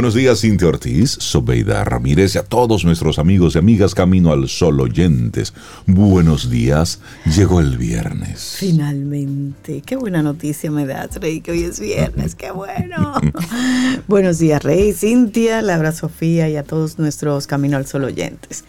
[0.00, 4.48] Buenos días, Cintia Ortiz, Sobeida Ramírez y a todos nuestros amigos y amigas Camino al
[4.48, 5.52] Sol oyentes.
[5.84, 8.56] Buenos días, llegó el viernes.
[8.58, 13.12] Finalmente, qué buena noticia me das, Rey, que hoy es viernes, qué bueno.
[14.08, 18.64] Buenos días, Rey, Cintia, Laura Sofía y a todos nuestros Camino al Sol oyentes.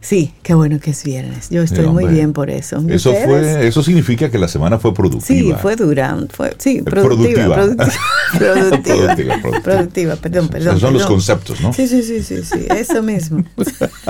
[0.00, 1.50] Sí, qué bueno que es viernes.
[1.50, 2.82] Yo estoy muy bien por eso.
[2.88, 5.56] Eso fue, eso significa que la semana fue productiva.
[5.56, 8.02] Sí, fue dura, fue, sí, productiva, productiva,
[8.38, 10.68] productiva, productiva, perdón, perdón.
[10.68, 11.72] Esos son los conceptos, ¿no?
[11.72, 13.44] Sí, sí, sí, sí, sí, eso mismo.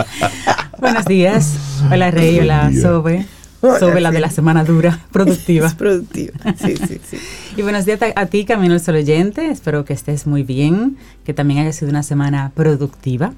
[0.78, 1.54] Buenos días.
[1.90, 3.26] Hola Rey, hola Sobe.
[3.60, 5.72] Sobe la de la semana dura, productiva.
[5.76, 7.18] productiva, sí, sí, sí.
[7.56, 9.50] Y buenos días a, ti, Camino el Sol Oyente.
[9.50, 13.32] Espero que estés muy bien, que también haya sido una semana productiva.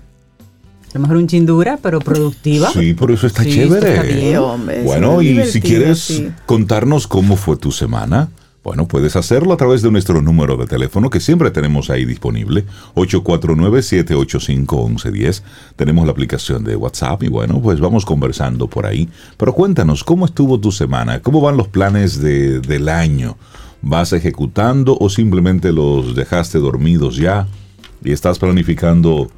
[0.91, 2.71] A lo mejor un chindura, pero productiva.
[2.71, 4.39] Sí, por eso está chévere.
[4.85, 8.31] bueno, y si quieres contarnos cómo fue tu semana,
[8.69, 12.67] bueno, puedes hacerlo a través de nuestro número de teléfono que siempre tenemos ahí disponible,
[12.97, 15.43] 849-785-1110.
[15.77, 19.09] Tenemos la aplicación de WhatsApp y bueno, pues vamos conversando por ahí.
[19.39, 21.23] Pero cuéntanos, ¿cómo estuvo tu semana?
[21.23, 23.39] ¿Cómo van los planes de, del año?
[23.81, 27.49] ¿Vas ejecutando o simplemente los dejaste dormidos ya
[28.05, 29.31] y estás planificando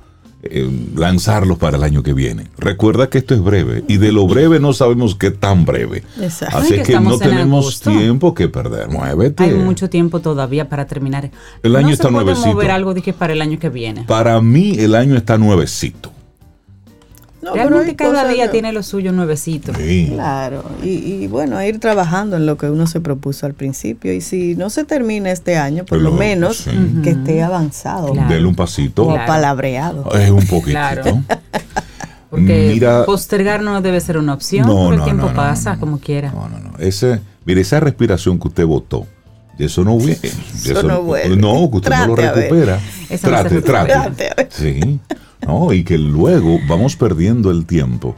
[0.43, 2.47] eh, lanzarlos para el año que viene.
[2.57, 6.03] Recuerda que esto es breve y de lo breve no sabemos qué tan breve.
[6.49, 8.89] Así que, no tenemos tiempo que perder.
[8.89, 9.45] Muévete.
[9.45, 11.31] Hay mucho tiempo todavía para terminar.
[11.63, 12.49] El año está nuevecito.
[12.49, 14.05] mover algo dije para el año que viene.
[14.05, 16.11] Para mí el año está nuevecito.
[17.43, 19.73] Realmente cada día tiene lo suyo nuevecito.
[19.73, 24.13] Claro, y, bueno, a ir trabajando en lo que uno se propuso al principio.
[24.13, 26.67] Y si no se termina este año, por lo menos
[27.03, 28.13] que esté avanzado.
[28.29, 29.07] Dele un pasito.
[29.07, 30.11] O palabreado.
[30.15, 30.79] Es un poquito.
[32.31, 36.31] Porque postergar no debe ser una opción, no, el tiempo pasa como quiera.
[36.31, 36.79] No, no, no.
[36.79, 39.05] Ese, mire, esa respiración que usted votó,
[39.65, 40.19] eso no viene.
[40.65, 41.37] Eso, no vuelve.
[41.37, 42.81] No, que usted no lo recupera.
[43.21, 43.93] Trate, trate.
[43.93, 45.01] trate sí.
[45.47, 45.73] ¿no?
[45.73, 48.15] Y que luego vamos perdiendo el tiempo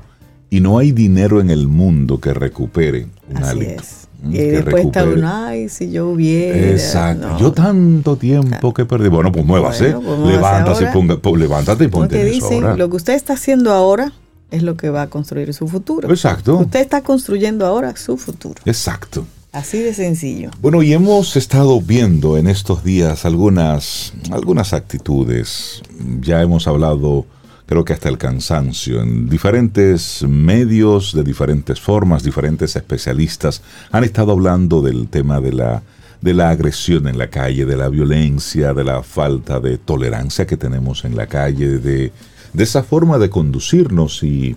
[0.51, 4.09] y no hay dinero en el mundo que recupere un Así Es.
[4.25, 6.71] Y después está uno, ay, si yo hubiera.
[6.71, 7.39] Exacto.
[7.41, 9.09] Yo tanto tiempo que perdí.
[9.09, 9.93] Bueno, pues muévase.
[9.95, 14.13] Pues levántase, ponga, levántate y ponte en dicen, Lo que usted está haciendo ahora
[14.53, 16.09] es lo que va a construir su futuro.
[16.09, 16.59] Exacto.
[16.59, 18.61] Usted está construyendo ahora su futuro.
[18.65, 19.27] Exacto.
[19.53, 20.51] Así de sencillo.
[20.63, 25.83] Bueno, y hemos estado viendo en estos días algunas, algunas actitudes.
[26.23, 27.27] Ya hemos hablado,
[27.67, 34.33] creo que hasta el cansancio, en diferentes medios, de diferentes formas, diferentes especialistas han estado
[34.33, 35.83] hablando del tema de la,
[36.23, 40.57] de la agresión en la calle, de la violencia, de la falta de tolerancia que
[40.57, 42.11] tenemos en la calle, de,
[42.55, 44.57] de esa forma de conducirnos y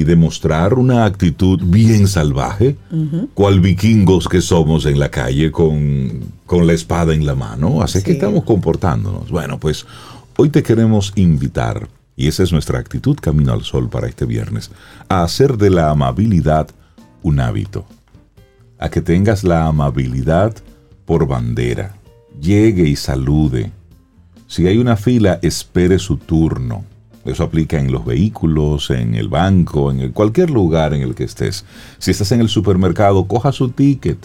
[0.00, 2.74] y demostrar una actitud bien salvaje,
[3.34, 7.82] cual vikingos que somos en la calle con, con la espada en la mano.
[7.82, 9.30] Así que estamos comportándonos.
[9.30, 9.84] Bueno, pues
[10.38, 14.70] hoy te queremos invitar, y esa es nuestra actitud Camino al Sol para este viernes,
[15.10, 16.68] a hacer de la amabilidad
[17.22, 17.84] un hábito.
[18.78, 20.56] A que tengas la amabilidad
[21.04, 21.94] por bandera.
[22.40, 23.70] Llegue y salude.
[24.46, 26.86] Si hay una fila, espere su turno
[27.24, 31.64] eso aplica en los vehículos, en el banco, en cualquier lugar en el que estés.
[31.98, 34.18] Si estás en el supermercado, coja su ticket,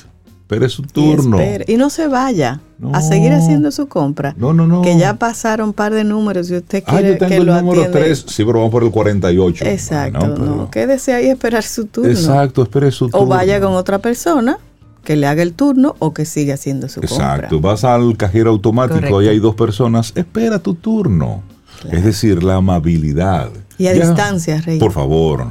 [0.46, 1.40] espere su turno.
[1.68, 2.62] Y, no se vaya
[2.94, 4.34] a seguir haciendo su compra.
[4.38, 4.82] No, no, no.
[4.82, 7.46] Que ya pasaron un par de números y usted quiere ah, yo tengo que el
[7.46, 9.66] lo número 3, sí, pero vamos por el 48.
[9.66, 12.12] Exacto, no, quédese ahí a esperar su turno.
[12.12, 13.26] Exacto, espere su turno.
[13.26, 14.60] O vaya con otra persona
[15.04, 17.36] que le haga el turno o que siga haciendo su compra.
[17.36, 21.44] Exacto, vas al cajero automático y hay dos personas, espera tu turno.
[21.92, 23.50] Es decir, la amabilidad.
[23.78, 24.80] Y a distancia, Rey.
[24.80, 25.48] Por favor,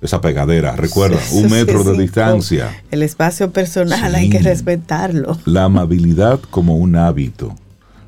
[0.00, 2.82] esa pegadera, recuerda, un metro de distancia.
[2.90, 5.38] El espacio personal hay que respetarlo.
[5.44, 7.54] La amabilidad como un hábito.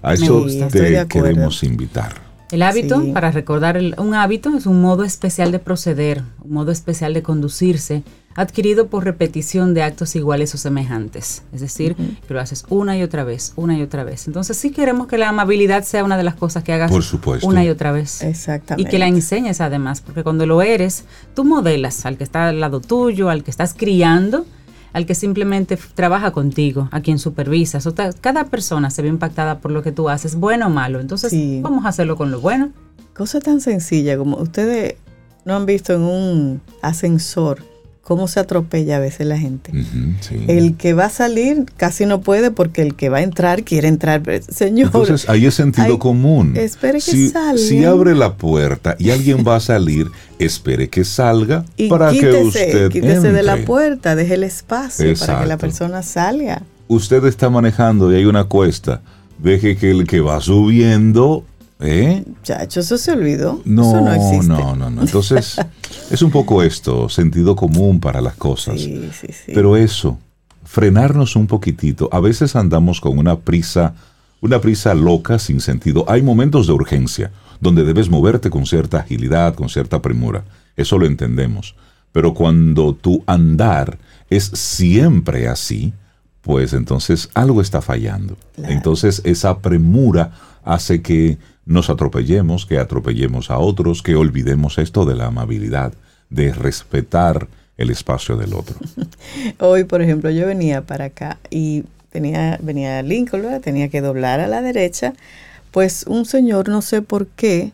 [0.02, 2.29] A eso te queremos invitar.
[2.50, 7.14] El hábito, para recordar, un hábito es un modo especial de proceder, un modo especial
[7.14, 8.02] de conducirse,
[8.34, 11.42] adquirido por repetición de actos iguales o semejantes.
[11.52, 14.26] Es decir, que lo haces una y otra vez, una y otra vez.
[14.26, 16.92] Entonces sí queremos que la amabilidad sea una de las cosas que hagas
[17.42, 18.22] una y otra vez.
[18.22, 18.88] Exactamente.
[18.88, 21.04] Y que la enseñes además, porque cuando lo eres,
[21.34, 24.46] tú modelas al que está al lado tuyo, al que estás criando,
[24.92, 27.88] al que simplemente trabaja contigo, a quien supervisas.
[28.20, 31.00] cada persona se ve impactada por lo que tú haces, bueno o malo.
[31.00, 31.32] Entonces,
[31.62, 32.70] vamos a hacerlo con lo bueno.
[33.14, 34.96] Cosa tan sencilla como ustedes
[35.44, 37.69] no han visto en un ascensor
[38.02, 39.72] cómo se atropella a veces la gente.
[40.48, 43.88] El que va a salir casi no puede porque el que va a entrar quiere
[43.88, 44.22] entrar.
[44.48, 44.86] Señor.
[44.86, 46.56] Entonces ahí es sentido común.
[46.56, 47.58] Espere que si, salga.
[47.58, 52.90] Si abre la puerta y alguien va a salir, espere que salga para que usted.
[52.90, 56.62] Quítese de la puerta, deje el espacio para que la persona salga.
[56.88, 59.02] Usted está manejando y hay una cuesta.
[59.38, 61.44] Deje que el que va subiendo
[61.80, 62.24] ¿Eh?
[62.42, 63.62] Chacho, eso se olvidó.
[63.64, 64.48] No, eso no, existe.
[64.48, 65.00] no, no, no.
[65.00, 65.56] Entonces,
[66.10, 68.80] es un poco esto, sentido común para las cosas.
[68.80, 69.52] Sí, sí, sí.
[69.54, 70.18] Pero eso,
[70.64, 72.08] frenarnos un poquitito.
[72.12, 73.94] A veces andamos con una prisa,
[74.40, 76.04] una prisa loca, sin sentido.
[76.08, 80.44] Hay momentos de urgencia donde debes moverte con cierta agilidad, con cierta premura.
[80.76, 81.74] Eso lo entendemos.
[82.12, 83.98] Pero cuando tu andar
[84.28, 85.92] es siempre así,
[86.50, 88.36] pues entonces algo está fallando.
[88.56, 90.32] Entonces esa premura
[90.64, 95.92] hace que nos atropellemos, que atropellemos a otros, que olvidemos esto de la amabilidad,
[96.28, 98.74] de respetar el espacio del otro.
[99.60, 104.48] Hoy, por ejemplo, yo venía para acá y tenía, venía Lincoln, tenía que doblar a
[104.48, 105.12] la derecha,
[105.70, 107.70] pues un señor, no sé por qué,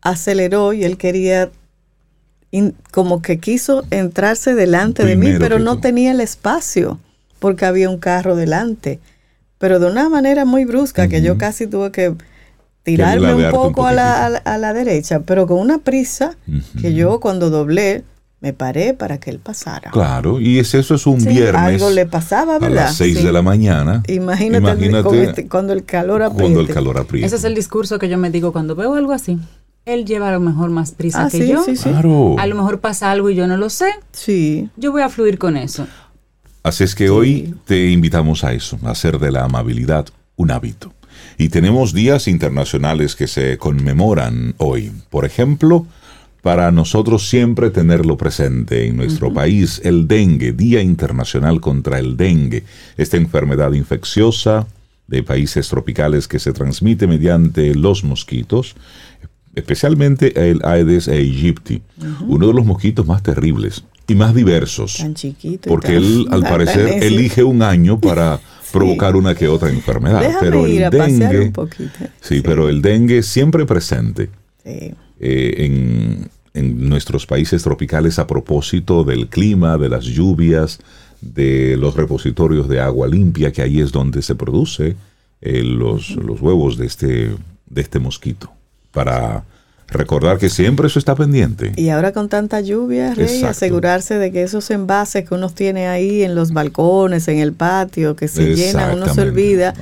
[0.00, 1.50] aceleró y él quería,
[2.90, 6.98] como que quiso entrarse delante de mí, pero no tenía el espacio
[7.44, 9.00] porque había un carro delante,
[9.58, 12.14] pero de una manera muy brusca que yo casi tuve que
[12.84, 16.38] tirarme un poco a, la, a, la, derecha, pero con una prisa
[16.80, 18.02] que yo cuando doblé
[18.40, 19.90] me paré para que él pasara.
[19.90, 21.54] Claro, y eso es un viernes.
[21.54, 22.78] Algo le pasaba, ¿verdad?
[22.78, 24.02] A las 6 de la mañana.
[24.08, 26.42] Imagínate, este, cuando el calor apriete.
[26.44, 27.26] Cuando el calor apriete.
[27.26, 29.38] Ese es el discurso que yo me digo cuando veo algo así.
[29.84, 31.62] Él lleva a lo mejor más prisa ah, que yo.
[31.82, 32.36] Claro.
[32.38, 33.90] A lo mejor pasa algo y yo no lo sé.
[34.12, 34.70] Sí.
[34.78, 35.86] Yo voy a fluir con eso.
[36.64, 40.94] Así es que hoy te invitamos a eso, a hacer de la amabilidad un hábito.
[41.36, 44.90] Y tenemos días internacionales que se conmemoran hoy.
[45.10, 45.86] Por ejemplo,
[46.40, 52.64] para nosotros siempre tenerlo presente en nuestro país, el dengue, Día Internacional contra el Dengue,
[52.96, 54.66] esta enfermedad infecciosa
[55.06, 58.74] de países tropicales que se transmite mediante los mosquitos,
[59.54, 61.82] especialmente el Aedes aegypti,
[62.26, 64.98] uno de los mosquitos más terribles y más diversos.
[64.98, 65.68] Tan chiquito.
[65.68, 68.40] Porque él, al parecer, elige un año para
[68.72, 70.38] provocar una que otra enfermedad.
[70.40, 71.52] pero el dengue,
[72.20, 74.30] Sí, pero el dengue siempre presente
[74.64, 80.80] eh, en, en, nuestros países tropicales a propósito del clima, de las lluvias,
[81.20, 84.96] de los repositorios de agua limpia, que ahí es donde se produce
[85.40, 87.30] eh, los, los huevos de este,
[87.66, 88.50] de este mosquito.
[88.92, 89.44] Para
[89.88, 91.72] Recordar que siempre eso está pendiente.
[91.76, 96.22] Y ahora con tanta lluvia, Rey, asegurarse de que esos envases que uno tiene ahí
[96.22, 99.74] en los balcones, en el patio, que se llenan, uno se olvida.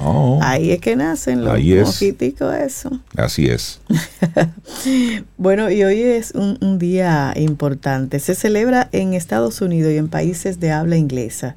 [0.43, 2.90] Ahí es que nacen los mosquiticos, eso.
[3.16, 3.81] Así es.
[5.37, 8.19] bueno, y hoy es un, un día importante.
[8.19, 11.56] Se celebra en Estados Unidos y en países de habla inglesa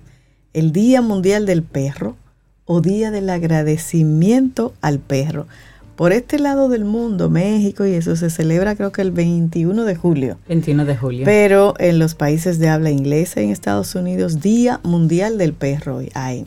[0.56, 2.16] el Día Mundial del Perro
[2.64, 5.48] o Día del Agradecimiento al Perro.
[5.96, 9.96] Por este lado del mundo, México y eso se celebra creo que el 21 de
[9.96, 10.38] julio.
[10.50, 11.26] 21 de julio.
[11.26, 16.00] Pero en los países de habla inglesa en Estados Unidos, Día Mundial del Perro.
[16.14, 16.46] Ay,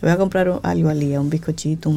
[0.00, 1.90] voy a comprar algo al día, un bizcochito,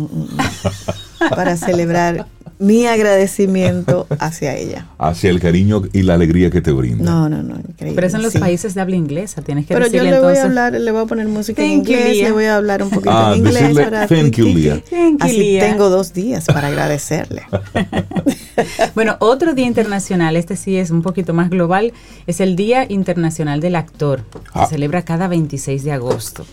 [1.29, 2.25] para celebrar
[2.61, 4.85] mi agradecimiento hacia ella.
[4.99, 7.03] Hacia el cariño y la alegría que te brinda.
[7.03, 7.95] No, no, no, increíble.
[7.95, 10.43] Pero es en los países de habla inglesa, tienes que Pero yo le voy a
[10.43, 13.33] hablar, le voy a poner música en inglés, le voy a hablar un poquito ah,
[13.35, 13.73] en inglés.
[13.73, 14.79] Para thank you, Leah.
[15.19, 17.41] Así tengo dos días para agradecerle.
[18.95, 21.93] bueno, otro día internacional, este sí es un poquito más global,
[22.27, 24.23] es el Día Internacional del Actor.
[24.31, 24.67] Se ah.
[24.67, 26.45] celebra cada 26 de agosto.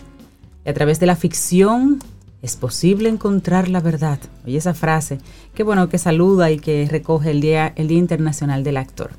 [0.65, 1.99] Y a través de la ficción,
[2.41, 4.19] es posible encontrar la verdad.
[4.45, 5.19] Oye esa frase,
[5.53, 9.11] qué bueno que saluda y que recoge el Día, el Día Internacional del Actor.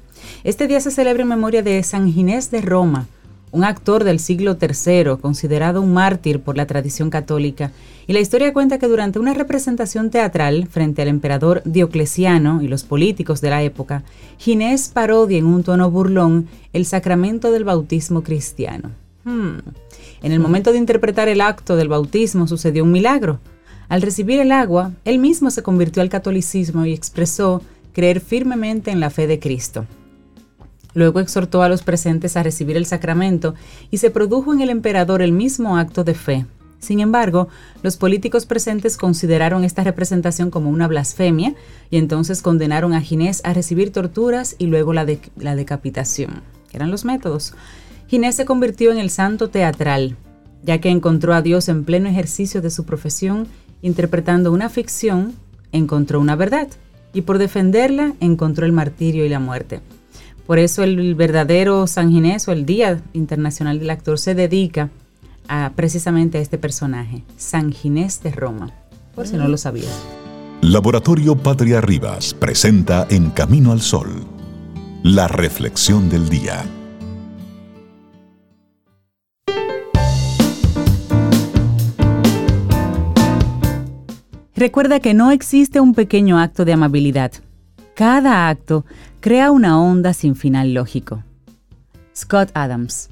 [0.44, 3.06] Este día se celebra en memoria de San Ginés de Roma,
[3.52, 7.72] un actor del siglo III, considerado un mártir por la tradición católica,
[8.06, 12.84] y la historia cuenta que durante una representación teatral frente al emperador Diocleciano y los
[12.84, 14.02] políticos de la época,
[14.38, 18.90] Ginés parodia en un tono burlón el sacramento del bautismo cristiano.
[19.24, 19.58] Hmm.
[20.22, 23.40] En el momento de interpretar el acto del bautismo sucedió un milagro.
[23.88, 27.62] Al recibir el agua, él mismo se convirtió al catolicismo y expresó
[27.92, 29.86] creer firmemente en la fe de Cristo.
[30.94, 33.54] Luego exhortó a los presentes a recibir el sacramento
[33.90, 36.46] y se produjo en el emperador el mismo acto de fe.
[36.80, 37.48] Sin embargo,
[37.82, 41.54] los políticos presentes consideraron esta representación como una blasfemia
[41.90, 46.42] y entonces condenaron a Ginés a recibir torturas y luego la, decapitación.
[46.72, 47.52] Eran los métodos.
[48.10, 50.16] Ginés se convirtió en el santo teatral,
[50.64, 53.46] ya que encontró a Dios en pleno ejercicio de su profesión,
[53.82, 55.34] interpretando una ficción,
[55.70, 56.66] encontró una verdad,
[57.12, 59.80] y por defenderla encontró el martirio y la muerte.
[60.44, 64.90] Por eso el verdadero San Ginés o el Día Internacional del Actor se dedica
[65.46, 68.72] a, precisamente a este personaje, San Ginés de Roma,
[69.14, 70.02] por si no lo sabías.
[70.62, 74.08] Laboratorio Patria Rivas presenta En Camino al Sol,
[75.04, 76.64] la reflexión del día.
[84.60, 87.32] Recuerda que no existe un pequeño acto de amabilidad.
[87.96, 88.84] Cada acto
[89.20, 91.24] crea una onda sin final lógico.
[92.14, 93.08] Scott Adams.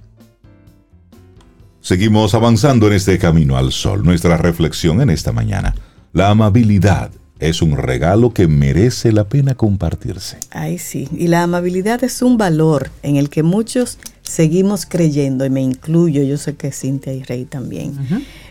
[1.81, 4.05] Seguimos avanzando en este camino al sol.
[4.05, 5.75] Nuestra reflexión en esta mañana.
[6.13, 10.37] La amabilidad es un regalo que merece la pena compartirse.
[10.51, 11.09] Ay, sí.
[11.17, 13.99] Y la amabilidad es un valor en el que muchos
[14.29, 17.95] seguimos creyendo, y me incluyo, yo sé que Cintia y Rey también.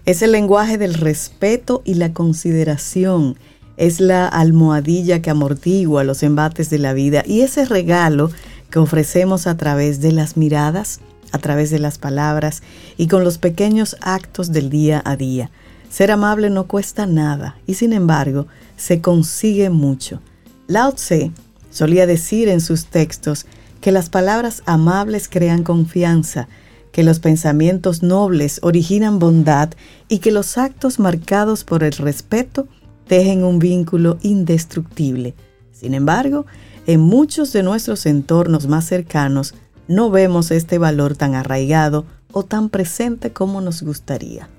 [0.06, 3.38] Es el lenguaje del respeto y la consideración.
[3.78, 8.32] Es la almohadilla que amortigua los embates de la vida y ese regalo
[8.72, 11.00] que ofrecemos a través de las miradas,
[11.32, 12.64] a través de las palabras
[12.98, 15.52] y con los pequeños actos del día a día.
[15.92, 20.22] Ser amable no cuesta nada y sin embargo se consigue mucho.
[20.66, 21.32] Lao Tse
[21.70, 23.46] solía decir en sus textos
[23.82, 26.48] que las palabras amables crean confianza,
[26.92, 29.70] que los pensamientos nobles originan bondad
[30.08, 32.68] y que los actos marcados por el respeto
[33.08, 35.36] tejen un vínculo indestructible.
[35.72, 36.46] Sin embargo,
[36.88, 39.54] en muchos de nuestros entornos más cercanos
[39.88, 44.50] no vemos este valor tan arraigado o tan presente como nos gustaría.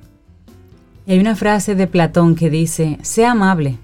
[1.07, 3.79] Hay una frase de Platón que dice, sea amable.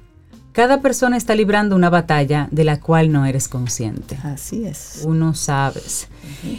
[0.55, 4.17] Cada persona está librando una batalla de la cual no eres consciente.
[4.23, 5.03] Así es.
[5.05, 6.07] Uno sabes.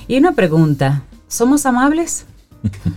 [0.10, 2.26] Y una pregunta, ¿somos amables?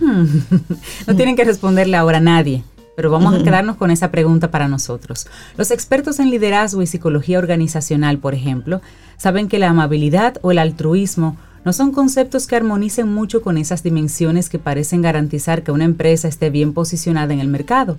[0.01, 0.25] Hmm.
[1.07, 2.65] no tienen que responderle ahora a nadie,
[2.97, 5.27] pero vamos a quedarnos con esa pregunta para nosotros.
[5.55, 8.81] Los expertos en liderazgo y psicología organizacional, por ejemplo,
[9.15, 13.83] saben que la amabilidad o el altruismo no son conceptos que armonicen mucho con esas
[13.83, 17.97] dimensiones que parecen garantizar que una empresa esté bien posicionada en el mercado.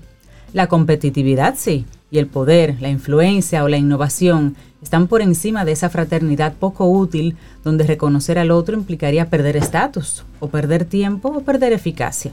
[0.52, 5.72] La competitividad sí, y el poder, la influencia o la innovación están por encima de
[5.72, 11.42] esa fraternidad poco útil donde reconocer al otro implicaría perder estatus, o perder tiempo, o
[11.42, 12.32] perder eficacia.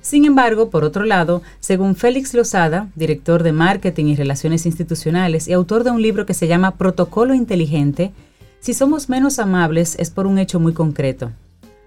[0.00, 5.52] Sin embargo, por otro lado, según Félix Lozada, director de Marketing y Relaciones Institucionales y
[5.52, 8.12] autor de un libro que se llama Protocolo Inteligente,
[8.60, 11.32] si somos menos amables es por un hecho muy concreto.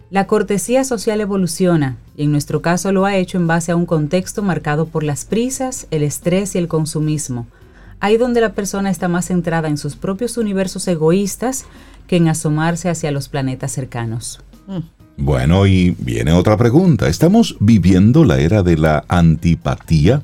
[0.09, 3.85] La cortesía social evoluciona, y en nuestro caso lo ha hecho en base a un
[3.85, 7.45] contexto marcado por las prisas, el estrés y el consumismo,
[7.99, 11.65] ahí donde la persona está más centrada en sus propios universos egoístas
[12.07, 14.39] que en asomarse hacia los planetas cercanos.
[14.67, 14.79] Mm.
[15.17, 17.09] Bueno, y viene otra pregunta.
[17.09, 20.21] ¿Estamos viviendo la era de la antipatía?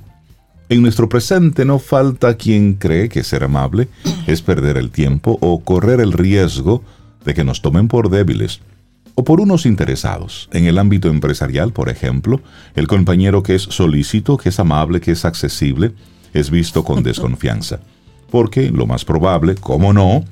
[0.70, 3.90] En nuestro presente no falta quien cree que ser amable
[4.28, 6.84] es perder el tiempo o correr el riesgo
[7.26, 8.62] de que nos tomen por débiles
[9.16, 10.50] o por unos interesados.
[10.54, 12.42] En el ámbito empresarial, por ejemplo,
[12.76, 15.94] el compañero que es solícito, que es amable, que es accesible,
[16.34, 17.80] es visto con desconfianza.
[18.32, 20.24] Porque lo más probable, como no,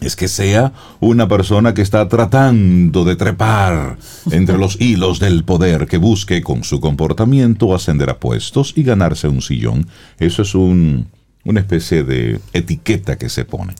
[0.00, 3.96] es que sea una persona que está tratando de trepar
[4.30, 9.28] entre los hilos del poder, que busque con su comportamiento ascender a puestos y ganarse
[9.28, 9.86] un sillón.
[10.18, 11.06] Eso es un,
[11.44, 13.74] una especie de etiqueta que se pone.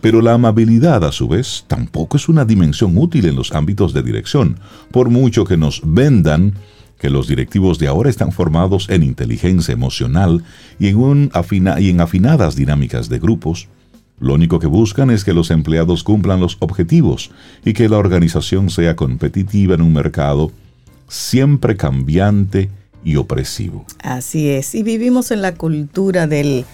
[0.00, 4.02] Pero la amabilidad, a su vez, tampoco es una dimensión útil en los ámbitos de
[4.02, 4.58] dirección,
[4.90, 6.54] por mucho que nos vendan
[6.98, 10.44] que los directivos de ahora están formados en inteligencia emocional
[10.78, 11.32] y en, un
[11.78, 13.68] y en afinadas dinámicas de grupos,
[14.20, 17.32] lo único que buscan es que los empleados cumplan los objetivos
[17.64, 20.52] y que la organización sea competitiva en un mercado
[21.08, 22.70] siempre cambiante
[23.04, 23.84] y opresivo.
[24.00, 26.64] Así es, y vivimos en la cultura del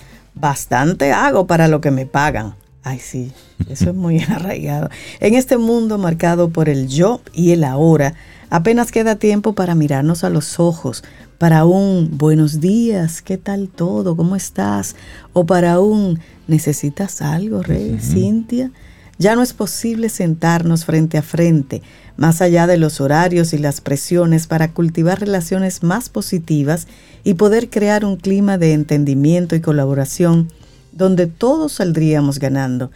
[0.40, 2.54] bastante hago para lo que me pagan.
[2.82, 3.32] Ay, sí,
[3.68, 4.88] eso es muy arraigado.
[5.20, 8.14] En este mundo marcado por el yo y el ahora,
[8.50, 11.04] apenas queda tiempo para mirarnos a los ojos,
[11.38, 14.16] para un buenos días, ¿qué tal todo?
[14.16, 14.96] ¿Cómo estás?
[15.32, 16.18] O para un
[16.48, 18.72] ¿necesitas algo, Rey, Cintia?
[19.18, 21.82] Ya no es posible sentarnos frente a frente,
[22.16, 26.86] más allá de los horarios y las presiones, para cultivar relaciones más positivas
[27.24, 30.48] y poder crear un clima de entendimiento y colaboración
[30.92, 32.92] donde todos saldríamos ganando.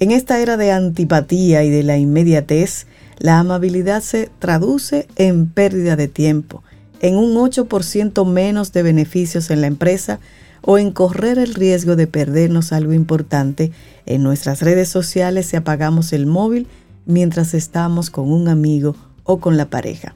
[0.00, 2.86] En esta era de antipatía y de la inmediatez,
[3.18, 6.64] la amabilidad se traduce en pérdida de tiempo,
[7.00, 10.18] en un 8% menos de beneficios en la empresa
[10.62, 13.72] o en correr el riesgo de perdernos algo importante
[14.06, 16.66] en nuestras redes sociales si apagamos el móvil
[17.06, 20.14] mientras estamos con un amigo o con la pareja.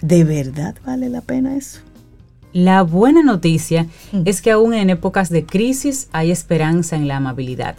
[0.00, 1.80] ¿De verdad vale la pena eso?
[2.52, 4.22] La buena noticia mm.
[4.24, 7.76] es que aún en épocas de crisis hay esperanza en la amabilidad.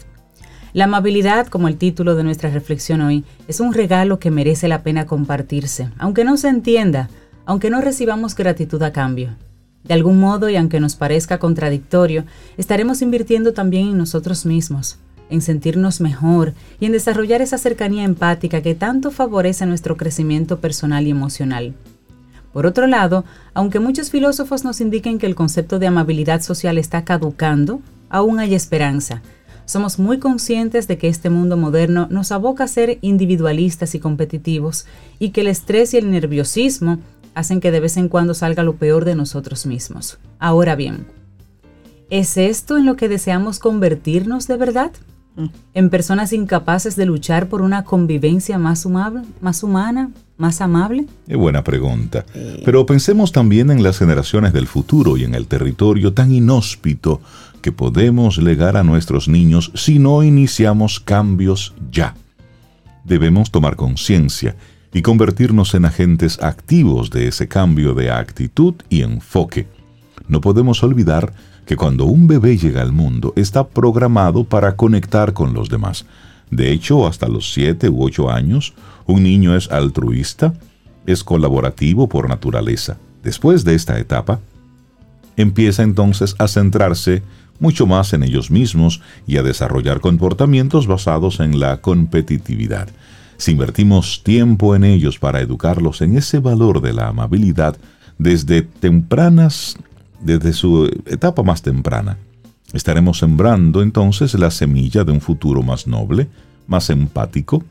[0.73, 4.81] La amabilidad, como el título de nuestra reflexión hoy, es un regalo que merece la
[4.81, 7.09] pena compartirse, aunque no se entienda,
[7.45, 9.35] aunque no recibamos gratitud a cambio.
[9.83, 12.25] De algún modo, y aunque nos parezca contradictorio,
[12.57, 14.97] estaremos invirtiendo también en nosotros mismos,
[15.29, 21.05] en sentirnos mejor y en desarrollar esa cercanía empática que tanto favorece nuestro crecimiento personal
[21.05, 21.73] y emocional.
[22.53, 27.03] Por otro lado, aunque muchos filósofos nos indiquen que el concepto de amabilidad social está
[27.03, 29.23] caducando, aún hay esperanza.
[29.65, 34.85] Somos muy conscientes de que este mundo moderno nos aboca a ser individualistas y competitivos
[35.19, 36.99] y que el estrés y el nerviosismo
[37.35, 40.19] hacen que de vez en cuando salga lo peor de nosotros mismos.
[40.39, 41.05] Ahora bien,
[42.09, 44.91] ¿es esto en lo que deseamos convertirnos de verdad?
[45.35, 45.45] Mm.
[45.73, 51.05] ¿En personas incapaces de luchar por una convivencia más, más humana, más amable?
[51.27, 52.25] Es buena pregunta.
[52.63, 57.21] Pero pensemos también en las generaciones del futuro y en el territorio tan inhóspito
[57.61, 62.13] que podemos legar a nuestros niños si no iniciamos cambios ya.
[63.05, 64.55] Debemos tomar conciencia
[64.93, 69.67] y convertirnos en agentes activos de ese cambio de actitud y enfoque.
[70.27, 71.33] No podemos olvidar
[71.65, 76.05] que cuando un bebé llega al mundo está programado para conectar con los demás.
[76.51, 78.73] De hecho, hasta los 7 u 8 años,
[79.07, 80.53] un niño es altruista,
[81.05, 82.97] es colaborativo por naturaleza.
[83.23, 84.39] Después de esta etapa,
[85.37, 87.23] empieza entonces a centrarse
[87.59, 92.89] mucho más en ellos mismos y a desarrollar comportamientos basados en la competitividad.
[93.37, 97.75] Si invertimos tiempo en ellos para educarlos en ese valor de la amabilidad
[98.17, 99.77] desde tempranas,
[100.21, 102.17] desde su etapa más temprana,
[102.73, 106.27] estaremos sembrando entonces la semilla de un futuro más noble,
[106.67, 107.63] más empático,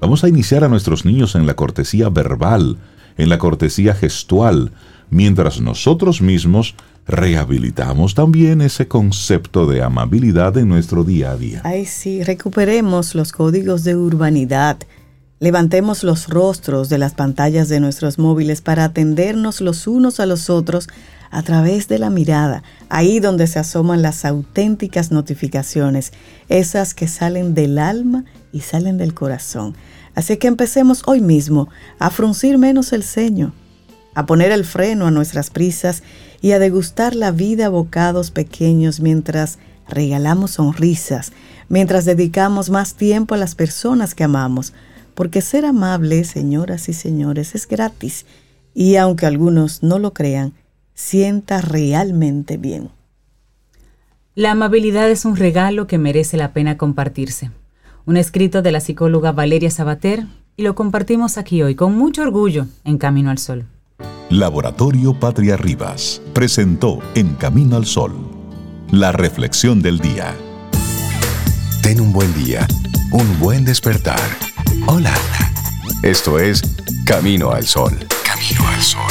[0.00, 2.78] Vamos a iniciar a nuestros niños en la cortesía verbal,
[3.16, 4.70] en la cortesía gestual,
[5.10, 11.62] mientras nosotros mismos rehabilitamos también ese concepto de amabilidad en nuestro día a día.
[11.64, 14.78] Ay, sí, recuperemos los códigos de urbanidad.
[15.40, 20.50] Levantemos los rostros de las pantallas de nuestros móviles para atendernos los unos a los
[20.50, 20.88] otros
[21.30, 26.12] a través de la mirada, ahí donde se asoman las auténticas notificaciones,
[26.48, 29.76] esas que salen del alma y salen del corazón.
[30.16, 31.68] Así que empecemos hoy mismo
[32.00, 33.52] a fruncir menos el ceño,
[34.14, 36.02] a poner el freno a nuestras prisas
[36.40, 41.32] y a degustar la vida a bocados pequeños mientras regalamos sonrisas,
[41.68, 44.72] mientras dedicamos más tiempo a las personas que amamos,
[45.18, 48.24] porque ser amable, señoras y señores, es gratis
[48.72, 50.54] y aunque algunos no lo crean,
[50.94, 52.90] sienta realmente bien.
[54.36, 57.50] La amabilidad es un regalo que merece la pena compartirse
[58.06, 60.24] un escrito de la psicóloga Valeria Sabater,
[60.56, 63.66] y lo compartimos aquí hoy con mucho orgullo en Camino al Sol.
[64.30, 68.14] Laboratorio Patria Rivas presentó En Camino al Sol
[68.92, 70.34] la reflexión del día.
[71.82, 72.66] Ten un buen día,
[73.12, 74.20] un buen despertar.
[74.90, 75.12] Hola.
[76.02, 76.62] Esto es
[77.04, 77.92] Camino al Sol.
[78.24, 79.02] Camino al Sol.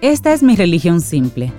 [0.00, 1.52] Esta es mi religión simple.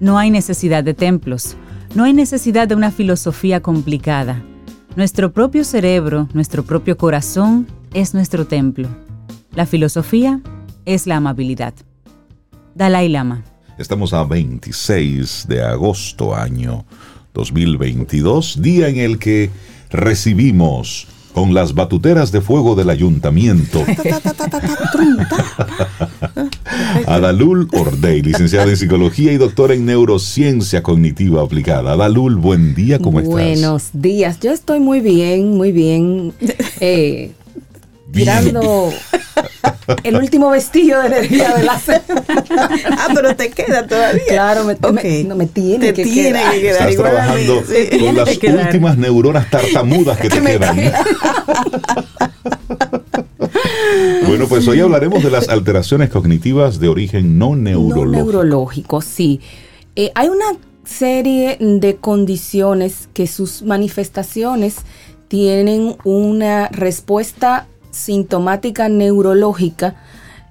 [0.00, 1.56] No hay necesidad de templos,
[1.94, 4.42] no hay necesidad de una filosofía complicada.
[4.96, 8.88] Nuestro propio cerebro, nuestro propio corazón es nuestro templo.
[9.52, 10.40] La filosofía
[10.84, 11.74] es la amabilidad.
[12.76, 13.42] Dalai Lama.
[13.76, 16.84] Estamos a 26 de agosto año
[17.32, 19.50] 2022, día en el que
[19.90, 23.84] recibimos con las batuteras de fuego del ayuntamiento.
[27.06, 31.92] Adalul Ordey, licenciada en psicología y doctora en neurociencia cognitiva aplicada.
[31.92, 33.32] Adalul, buen día, ¿cómo estás?
[33.32, 36.32] Buenos días, yo estoy muy bien, muy bien.
[36.80, 37.32] Eh,
[38.14, 38.92] mirando
[40.02, 41.74] el último vestillo de energía de la
[42.90, 44.22] ah, pero te queda todavía.
[44.28, 44.76] Claro, me,
[45.24, 46.54] no, me tiene, que, quedar.
[46.54, 47.62] Estás trabajando
[48.00, 50.76] con las últimas neuronas tartamudas que te quedan.
[54.26, 58.04] bueno, pues hoy hablaremos de las alteraciones cognitivas de origen no neurológico.
[58.04, 59.40] No neurológico, sí.
[59.96, 60.46] Eh, hay una
[60.84, 64.76] serie de condiciones que sus manifestaciones
[65.28, 69.94] tienen una respuesta sintomática neurológica.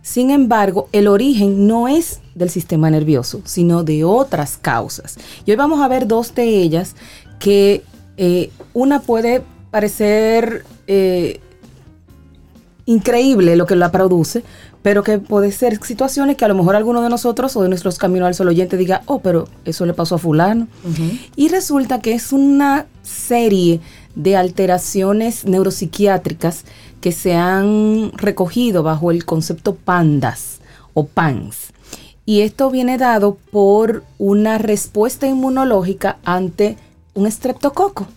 [0.02, 5.18] Sin embargo, el origen no es del sistema nervioso, sino de otras causas.
[5.46, 6.96] Y hoy vamos a ver dos de ellas
[7.40, 7.84] que
[8.18, 11.40] eh, una puede parecer eh,
[12.86, 14.44] increíble lo que la produce,
[14.82, 17.98] pero que puede ser situaciones que a lo mejor alguno de nosotros o de nuestros
[17.98, 20.68] caminos al solo oyente diga, oh, pero eso le pasó a fulano.
[21.36, 23.80] Y resulta que es una serie
[24.16, 26.66] de alteraciones neuropsiquiátricas
[27.04, 30.62] que se han recogido bajo el concepto PANDAS
[30.94, 31.74] o PANS.
[32.26, 36.78] Y esto viene dado por una respuesta inmunológica ante
[37.14, 38.08] un estreptococo.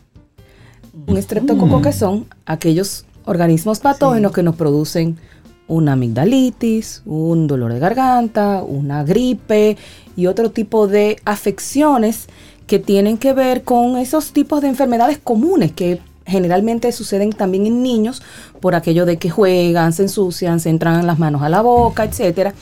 [1.08, 5.18] Un estreptococo que son aquellos organismos patógenos que nos producen
[5.66, 9.76] una amigdalitis, un dolor de garganta, una gripe
[10.16, 12.28] y otro tipo de afecciones
[12.68, 17.82] que tienen que ver con esos tipos de enfermedades comunes que generalmente suceden también en
[17.82, 18.22] niños
[18.60, 22.52] por aquello de que juegan, se ensucian, se entran las manos a la boca, etcétera,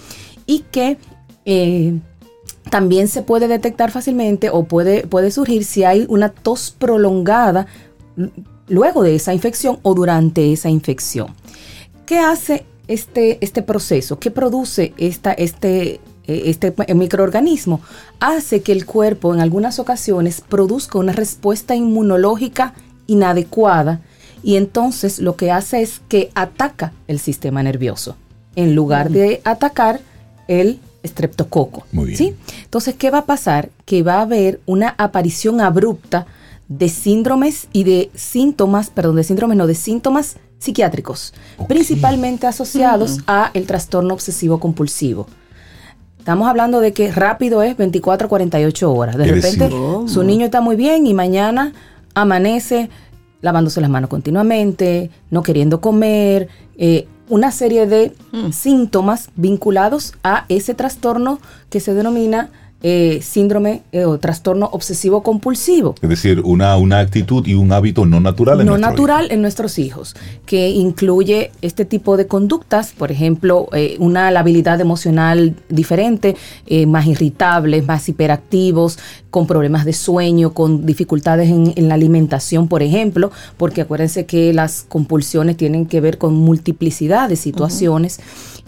[0.47, 0.99] y que
[1.45, 1.99] eh,
[2.71, 7.67] también se puede detectar fácilmente o puede, puede surgir si hay una tos prolongada
[8.69, 11.29] luego de esa infección o durante esa infección.
[12.07, 14.19] ¿Qué hace este, este proceso?
[14.19, 17.81] ¿Qué produce esta, este, eh, este microorganismo?
[18.21, 22.75] Hace que el cuerpo en algunas ocasiones produzca una respuesta inmunológica
[23.07, 24.01] inadecuada
[24.43, 28.17] y entonces lo que hace es que ataca el sistema nervioso
[28.57, 30.01] en lugar de atacar
[30.49, 31.87] el estreptococo.
[31.93, 32.19] Muy bien.
[32.19, 32.35] ¿sí?
[32.63, 33.69] Entonces, ¿qué va a pasar?
[33.85, 36.27] Que va a haber una aparición abrupta
[36.69, 41.35] de síndromes y de síntomas, perdón, de síndromes, no, de síntomas psiquiátricos,
[41.69, 45.27] principalmente asociados a el trastorno obsesivo compulsivo.
[46.19, 49.17] Estamos hablando de que rápido es 24 a 48 horas.
[49.19, 51.75] De repente decir- su niño está muy bien y mañana
[52.15, 52.91] amanece
[53.43, 56.49] lavándose las manos continuamente, no queriendo comer,
[56.79, 58.15] eh, una serie de
[58.53, 61.39] síntomas vinculados a ese trastorno
[61.71, 62.51] que se denomina
[62.87, 65.95] eh, síndrome eh, o trastorno obsesivo compulsivo.
[66.03, 69.79] Es decir, una, una actitud y un hábito no natural en no natural en nuestros
[69.79, 76.85] hijos, que incluye este tipo de conductas, por ejemplo, eh, una labilidad emocional diferente, eh,
[76.85, 78.99] más irritables, más hiperactivos,
[79.31, 84.53] con problemas de sueño, con dificultades en, en la alimentación, por ejemplo, porque acuérdense que
[84.53, 88.21] las compulsiones tienen que ver con multiplicidad de situaciones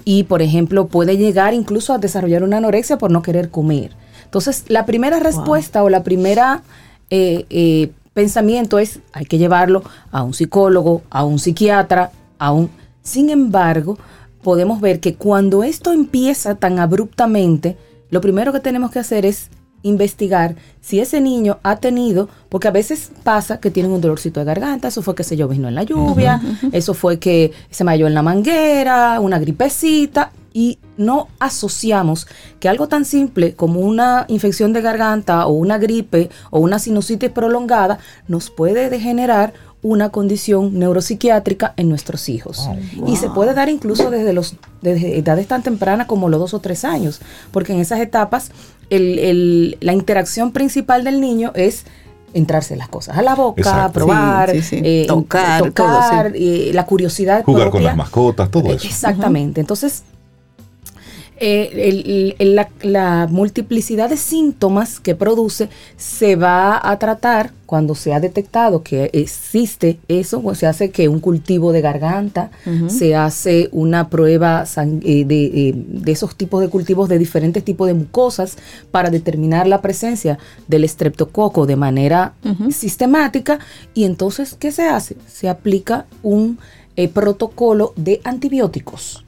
[0.07, 3.91] y, por ejemplo, puede llegar incluso a desarrollar una anorexia por no querer comer.
[4.37, 6.63] Entonces, la primera respuesta o la primera
[7.09, 12.69] eh, eh, pensamiento es hay que llevarlo a un psicólogo, a un psiquiatra, a un...
[13.03, 13.97] Sin embargo,
[14.43, 17.79] podemos ver que cuando esto empieza tan abruptamente,
[18.11, 19.49] lo primero que tenemos que hacer es
[19.83, 24.47] investigar si ese niño ha tenido, porque a veces pasa que tienen un dolorcito de
[24.47, 26.41] garganta, eso fue que se lloviznó en la lluvia,
[26.73, 32.27] eso fue que se mayó en la manguera, una gripecita, y no asociamos
[32.61, 37.29] que algo tan simple como una infección de garganta o una gripe o una sinusitis
[37.29, 42.69] prolongada nos puede degenerar una condición neuropsiquiátrica en nuestros hijos.
[43.07, 46.61] Y se puede dar incluso desde, los, desde edades tan tempranas como los dos o
[46.61, 47.21] tres años,
[47.53, 48.51] porque en esas etapas
[48.91, 51.85] el- el- la interacción principal del niño es
[52.35, 53.93] entrarse las cosas a la boca, Exacto.
[53.95, 54.83] probar, Sí, sí, sí.
[54.85, 58.87] eh, Tocar, tocar, todo, eh, la curiosidad Jugar con las mascotas, todo eso.
[58.87, 59.61] Exactamente.
[59.61, 60.03] Entonces,
[61.39, 67.95] eh, el- el- la, la multiplicidad de síntomas que produce se va a tratar cuando
[67.97, 72.51] se ha detectado que existe eso, o se hace que un cultivo de garganta,
[72.89, 74.65] se hace una prueba
[75.03, 78.57] eh, de, eh, de esos tipos de cultivos de diferentes tipos de mucosas
[78.93, 82.35] para determinar la presencia del estreptococo de manera
[82.71, 83.59] sistemática
[83.95, 85.17] y entonces, ¿qué se hace?
[85.27, 86.59] Se aplica un
[86.97, 89.26] eh, protocolo de antibióticos.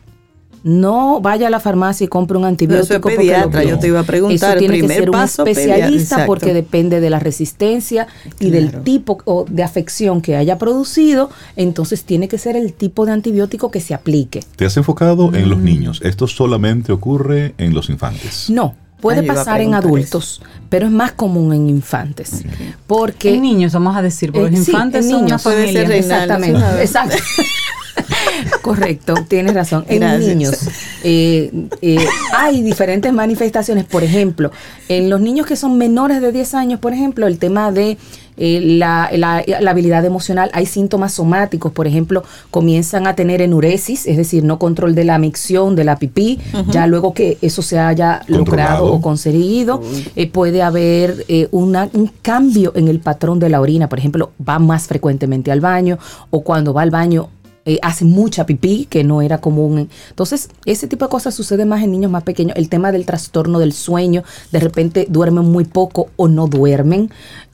[0.65, 2.85] No vaya a la farmacia y compre un antibiótico.
[2.85, 5.13] Eso es porque pediatra, yo te iba a preguntar, Eso tiene que primer ser un
[5.13, 8.07] paso, especialista porque depende de la resistencia
[8.41, 11.31] y del tipo o de afección que haya producido.
[11.57, 14.43] Entonces tiene que ser el tipo de antibiótico que se aplique.
[14.57, 15.49] Te has enfocado en Mm.
[15.51, 16.01] los niños.
[16.03, 18.51] Esto solamente ocurre en los infantes.
[18.51, 22.43] No, puede pasar en adultos, pero es más común en infantes.
[22.87, 25.43] Porque En niños, vamos a decir, porque Eh, los sí, infantes en son una niños
[25.43, 27.17] puede ser Exactamente, exacto.
[28.63, 29.85] Correcto, tienes razón.
[29.89, 30.27] En Gracias.
[30.29, 30.69] niños
[31.05, 31.51] eh,
[31.83, 32.05] eh,
[32.37, 33.85] hay diferentes manifestaciones.
[33.85, 34.51] Por ejemplo,
[34.89, 37.99] en los niños que son menores de 10 años, por ejemplo, el tema de
[38.41, 44.07] eh, la, la- la habilidad emocional, hay síntomas somáticos, por ejemplo, comienzan a tener enuresis,
[44.07, 46.39] es decir, no control de la micción, de la pipí,
[46.71, 49.83] ya luego que eso se haya logrado o conseguido,
[50.15, 54.31] eh, puede haber eh, una- un cambio en el patrón de la orina, por ejemplo,
[54.49, 55.99] va más frecuentemente al baño
[56.31, 57.31] o cuando va al baño
[57.69, 59.91] eh, hace mucha pipí, que no era común.
[60.09, 62.57] Entonces, ese tipo de cosas sucede más en niños más pequeños.
[62.57, 67.11] El tema del trastorno del sueño, de repente duermen muy poco o no duermen.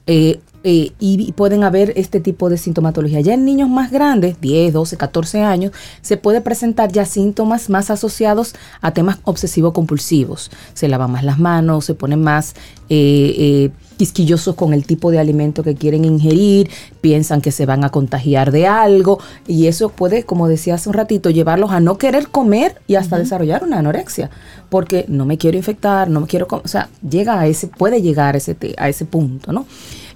[0.07, 3.19] eh, eh, y, pueden haber este tipo de sintomatología.
[3.19, 7.91] Ya en niños más grandes, 10, 12, 14 años, se puede presentar ya síntomas más
[7.91, 10.49] asociados a temas obsesivo-compulsivos.
[10.73, 12.55] Se lavan más las manos, se ponen más
[12.89, 16.69] eh, quisquillosos con el tipo de alimento que quieren ingerir,
[17.01, 20.93] piensan que se van a contagiar de algo y eso puede, como decía hace un
[20.93, 24.29] ratito, llevarlos a no querer comer y hasta desarrollar una anorexia,
[24.69, 28.35] porque no me quiero infectar, no me quiero, o sea, llega a ese, puede llegar
[28.35, 29.65] a ese, a ese punto, ¿no?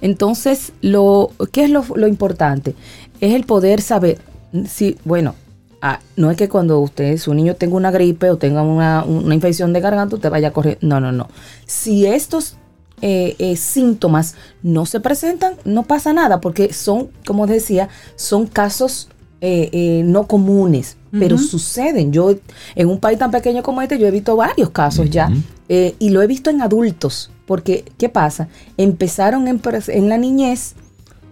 [0.00, 2.74] Entonces, lo, ¿qué es lo, lo importante?
[3.20, 4.18] Es el poder saber,
[4.66, 5.34] si, bueno,
[5.82, 9.34] Ah, no es que cuando usted, su niño tenga una gripe o tenga una, una
[9.34, 10.76] infección de garganta, usted vaya a correr.
[10.82, 11.28] No, no, no.
[11.64, 12.56] Si estos
[13.02, 19.08] eh, eh, síntomas no se presentan, no pasa nada, porque son, como decía, son casos
[19.40, 22.12] eh, no comunes, pero suceden.
[22.12, 22.34] Yo,
[22.74, 25.32] en un país tan pequeño como este, yo he visto varios casos ya,
[25.68, 28.48] y lo he visto en adultos, porque, ¿qué pasa?
[28.76, 30.74] Empezaron en, en la niñez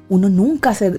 [0.08, 0.90] uno nunca se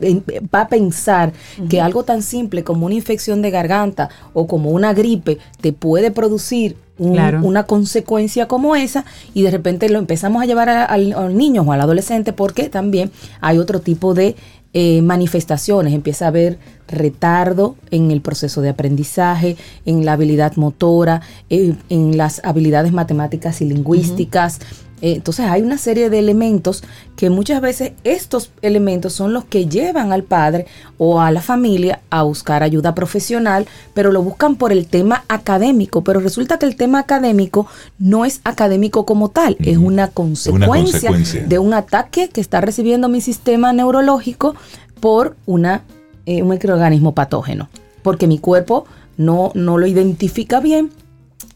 [0.53, 1.33] va a pensar
[1.69, 6.11] que algo tan simple como una infección de garganta o como una gripe te puede
[6.11, 11.71] producir una consecuencia como esa y de repente lo empezamos a llevar al niño o
[11.71, 14.35] al adolescente porque también hay otro tipo de
[14.71, 19.57] eh, manifestaciones, empieza a haber retardo en el proceso de aprendizaje,
[19.87, 24.59] en la habilidad motora, eh, en las habilidades matemáticas y lingüísticas.
[25.01, 26.83] Entonces hay una serie de elementos
[27.15, 30.65] que muchas veces estos elementos son los que llevan al padre
[30.97, 36.03] o a la familia a buscar ayuda profesional, pero lo buscan por el tema académico,
[36.03, 41.11] pero resulta que el tema académico no es académico como tal, es una consecuencia,
[41.47, 44.55] de un ataque que está recibiendo mi sistema neurológico
[44.99, 45.83] por una,
[46.25, 47.69] eh, un microorganismo patógeno,
[48.03, 48.85] porque mi cuerpo
[49.17, 50.91] no, no lo identifica bien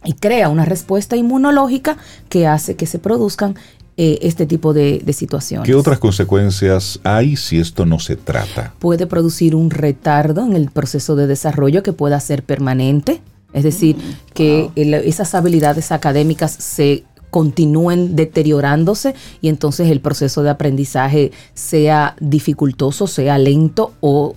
[0.05, 1.97] y crea una respuesta inmunológica
[2.29, 3.55] que hace que se produzcan
[3.95, 5.67] eh, este tipo de, situaciones.
[5.67, 8.73] ¿Qué otras consecuencias hay si esto no se trata?
[8.79, 13.21] Puede producir un retardo en el proceso de desarrollo que pueda ser permanente,
[13.53, 20.49] es decir, mm, que esas habilidades académicas se continúen deteriorándose y entonces el proceso de
[20.49, 24.35] aprendizaje sea dificultoso, sea lento o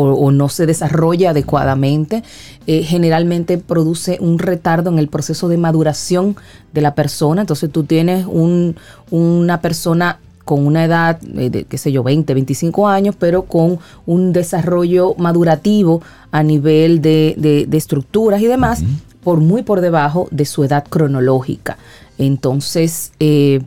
[0.00, 2.22] o, no se desarrolla adecuadamente,
[2.66, 6.36] eh, generalmente produce un retardo en el proceso de maduración
[6.72, 7.40] de la persona.
[7.40, 8.26] Entonces tú tienes
[9.10, 13.78] una persona con una edad eh, de, qué sé yo, 20, 25 años, pero con
[14.06, 18.82] un desarrollo madurativo a nivel de, estructuras y demás,
[19.22, 21.76] por muy por debajo de su edad cronológica.
[22.18, 23.60] Entonces, eh,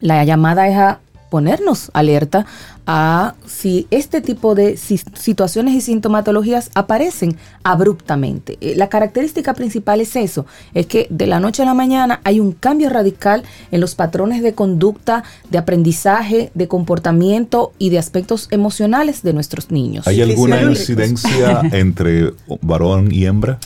[0.00, 2.46] la llamada es a ponernos alerta
[2.86, 8.56] a si este tipo de situaciones y sintomatologías aparecen abruptamente.
[8.62, 12.40] Eh, la característica principal es eso, es que de la noche a la mañana hay
[12.40, 18.48] un cambio radical en los patrones de conducta, de aprendizaje, de comportamiento y de aspectos
[18.50, 20.06] emocionales de nuestros niños.
[20.08, 23.58] ¿Hay alguna incidencia entre varón y hembra?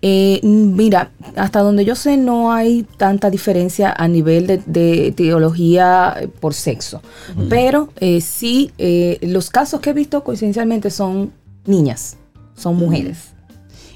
[0.00, 6.16] Eh, mira, hasta donde yo sé no hay tanta diferencia a nivel de, de teología
[6.38, 7.02] por sexo,
[7.48, 11.32] pero eh, sí eh, los casos que he visto coincidencialmente son
[11.66, 12.16] niñas,
[12.56, 13.32] son mujeres.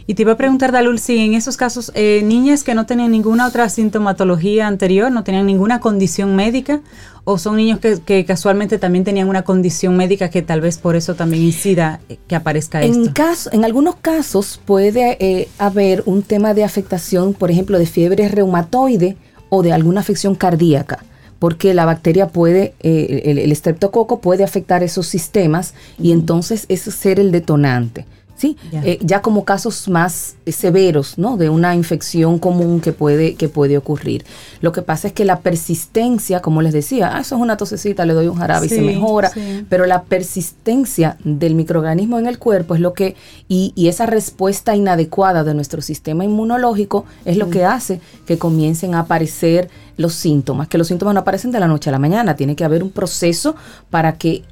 [0.07, 3.12] Y te iba a preguntar, Dalul, si en esos casos eh, niñas que no tenían
[3.12, 6.81] ninguna otra sintomatología anterior, no tenían ninguna condición médica,
[7.25, 11.15] o son niños que, casualmente también tenían una condición médica que tal vez por eso
[11.15, 13.15] también incida eh, que aparezca en esto.
[13.15, 18.29] Caso, en algunos casos puede eh, haber un tema de afectación, por ejemplo, de fiebre
[18.29, 19.17] reumatoide
[19.51, 21.05] o de alguna afección cardíaca
[21.38, 27.19] porque la bacteria puede, el, el, estreptococo puede afectar esos sistemas y entonces ese ser
[27.19, 28.07] el detonante.
[28.43, 28.57] ¿Sí?
[28.73, 31.37] Eh, ya como casos más severos, ¿no?
[31.37, 34.25] De una infección común que puede, que puede ocurrir.
[34.61, 38.05] Lo que pasa es que la persistencia, como les decía, ah, eso es una tosecita,
[38.05, 39.31] le doy un jarabe y se mejora,
[39.69, 43.15] pero la persistencia del microorganismo en el cuerpo es lo que,
[43.49, 49.01] y, esa respuesta inadecuada de nuestro sistema inmunológico es lo que hace que comiencen a
[49.01, 52.57] aparecer los síntomas, que los síntomas no aparecen de la noche a la mañana, tiene
[52.57, 53.55] que haber un proceso
[53.91, 54.43] para que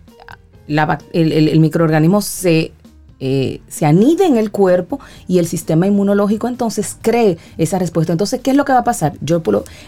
[0.68, 2.72] el microorganismo se
[3.20, 8.12] eh, se anide en el cuerpo y el sistema inmunológico entonces cree esa respuesta.
[8.12, 9.12] Entonces, ¿qué es lo que va a pasar?
[9.20, 9.42] Yo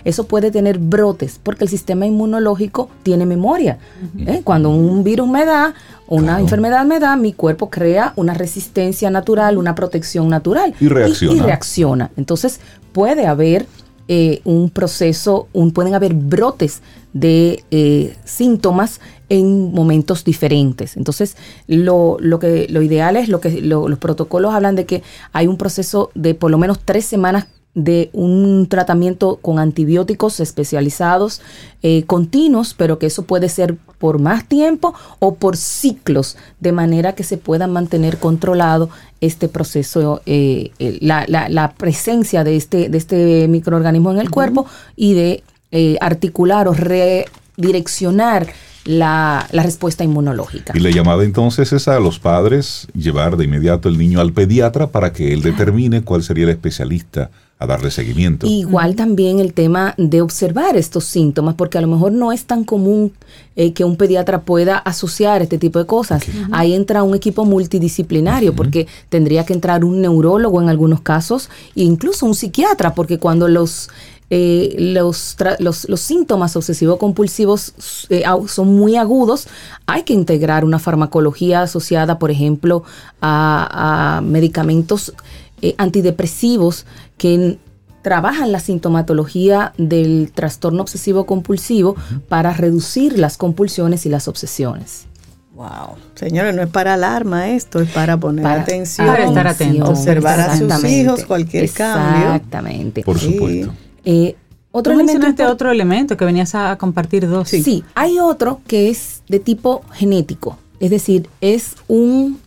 [0.05, 3.79] eso puede tener brotes porque el sistema inmunológico tiene memoria.
[4.19, 4.43] ¿eh?
[4.45, 5.75] Cuando un virus me da,
[6.09, 10.75] una enfermedad me da, mi cuerpo crea una resistencia natural, una protección natural.
[10.79, 11.35] Y reacciona.
[11.35, 12.11] Y, reacciona.
[12.17, 12.61] Entonces,
[12.93, 13.67] puede haber
[14.09, 20.97] eh, un proceso, un, pueden haber brotes de síntomas en momentos diferentes.
[20.97, 25.47] Entonces, lo, lo que, lo ideal es, lo que los protocolos hablan de que hay
[25.47, 31.41] un proceso de por lo menos tres semanas de un tratamiento con antibióticos especializados
[31.83, 37.15] eh, continuos, pero que eso puede ser por más tiempo o por ciclos, de manera
[37.15, 38.91] que se pueda mantener controlado
[39.23, 45.15] este proceso, eh, la, la, presencia de este, de este microorganismo en el cuerpo y
[45.15, 48.47] de eh, articular o re direccionar
[48.85, 50.73] la, la respuesta inmunológica.
[50.77, 54.89] Y la llamada entonces es a los padres llevar de inmediato el niño al pediatra
[54.89, 57.31] para que él determine cuál sería el especialista
[57.63, 58.47] a darle seguimiento.
[58.47, 62.65] Igual también el tema de observar estos síntomas, porque a lo mejor no es tan
[62.65, 63.13] común
[63.55, 66.25] eh, que un pediatra pueda asociar este tipo de cosas.
[66.51, 71.83] Ahí entra un equipo multidisciplinario, porque tendría que entrar un neurólogo en algunos casos, e
[71.83, 73.91] incluso un psiquiatra, porque cuando los
[74.35, 79.47] eh, los, los, los, síntomas obsesivo-compulsivos eh, son muy agudos,
[79.85, 82.83] hay que integrar una farmacología asociada, por ejemplo,
[83.21, 85.13] a, a medicamentos
[85.61, 86.87] eh, antidepresivos
[87.19, 87.59] que
[88.01, 91.95] trabajan la sintomatología del trastorno obsesivo compulsivo
[92.31, 95.05] para reducir las compulsiones y las obsesiones.
[95.53, 95.97] Wow.
[96.15, 100.57] Señores, no es para alarma esto, es para poner atención, para estar atentos, observar a
[100.57, 102.33] sus hijos cualquier cambio.
[102.33, 103.03] Exactamente.
[103.03, 103.75] Por supuesto.
[104.05, 104.37] Eh,
[104.71, 107.49] otro elemento otro elemento que venías a compartir dos.
[107.49, 112.41] sí, hay otro que es de tipo genético, es decir, es un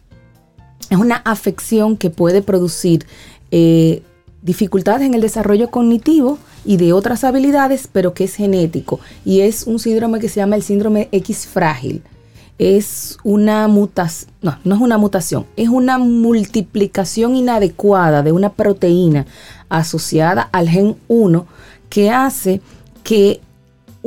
[0.89, 3.05] es una afección que puede producir
[3.51, 4.03] eh,
[4.41, 8.99] dificultades en el desarrollo cognitivo y de otras habilidades, pero que es genético.
[9.23, 12.03] Y es un síndrome que se llama el síndrome X frágil.
[12.57, 19.25] Es una mutación, no, no es una mutación, es una multiplicación inadecuada de una proteína
[19.69, 21.45] asociada al gen 1
[21.89, 22.61] que hace
[23.03, 23.41] que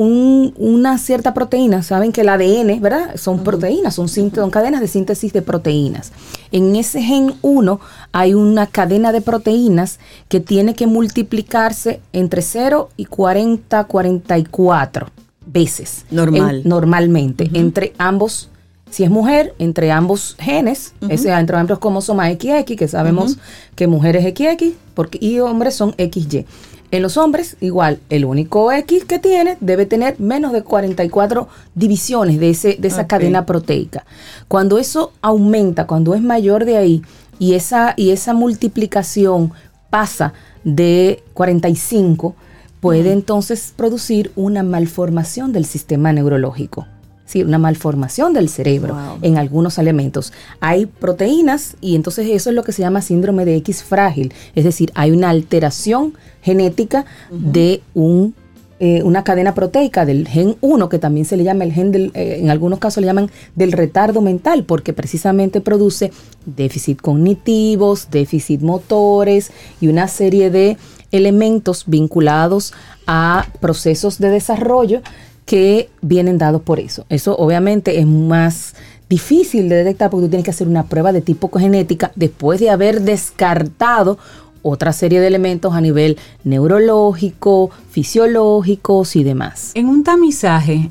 [0.01, 3.17] una cierta proteína, saben que el ADN, ¿verdad?
[3.17, 6.13] Son proteínas, son, son, cadenas de síntesis de proteínas.
[6.53, 7.81] En ese gen 1
[8.13, 15.09] hay una cadena de proteínas que tiene que multiplicarse entre 0 y 40, 44
[15.47, 16.05] veces.
[16.13, 16.63] Normal.
[16.65, 18.51] normalmente, entre ambos
[18.91, 23.39] si es mujer, entre ambos genes, ese, entre ambos cromosomas XX, que sabemos
[23.75, 26.47] que mujeres XX porque, y hombres son XY.
[26.91, 32.41] En los hombres, igual, el único X que tiene debe tener menos de 44 divisiones
[32.41, 34.07] de, ese, de esa cadena proteica.
[34.49, 37.03] Cuando eso aumenta, cuando es mayor de ahí,
[37.39, 39.53] y esa, y esa multiplicación
[39.91, 40.33] pasa
[40.65, 42.35] de 45,
[42.81, 46.87] puede entonces producir una malformación del sistema neurológico.
[47.29, 50.33] Sí, una malformación del cerebro en algunos elementos.
[50.61, 54.33] Hay proteínas y entonces eso es lo que se llama síndrome de X frágil.
[54.55, 58.35] Es decir, hay una alteración genética de un
[58.81, 62.13] eh, una cadena proteica del gen 1, que también se le llama el gen del,
[62.15, 66.13] eh, en algunos casos le llaman del retardo mental, porque precisamente produce
[66.47, 70.79] déficit cognitivos, déficit motores y una serie de
[71.11, 72.73] elementos vinculados
[73.07, 75.03] a procesos de desarrollo
[75.49, 77.07] que vienen dados por eso.
[77.09, 78.75] Eso obviamente es más
[79.09, 82.69] difícil de detectar porque tú tienes que hacer una prueba de tipo genética después de
[82.69, 84.19] haber descartado
[84.61, 89.71] otra serie de elementos a nivel neurológico, fisiológicos y demás.
[89.75, 90.91] En un tamizaje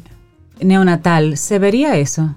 [0.59, 2.33] neonatal, ¿se vería eso?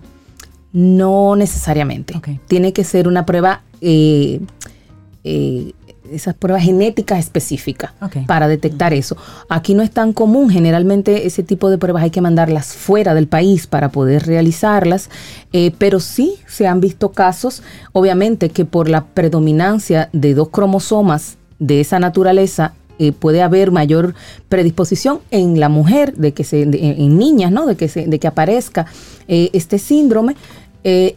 [0.75, 2.21] No necesariamente.
[2.49, 4.43] Tiene que ser una prueba eh,
[5.25, 5.73] eh,
[6.11, 7.93] esas pruebas genéticas específicas
[8.27, 9.17] para detectar eso.
[9.49, 13.29] Aquí no es tan común, generalmente ese tipo de pruebas hay que mandarlas fuera del
[13.29, 15.11] país para poder realizarlas,
[15.53, 21.37] eh, pero sí se han visto casos, obviamente que por la predominancia de dos cromosomas
[21.59, 24.15] de esa naturaleza eh, puede haber mayor
[24.51, 28.27] predisposición en la mujer de que se en niñas no de que se de que
[28.27, 28.85] aparezca
[29.27, 30.37] eh, este síndrome.
[30.85, 31.17] Eh,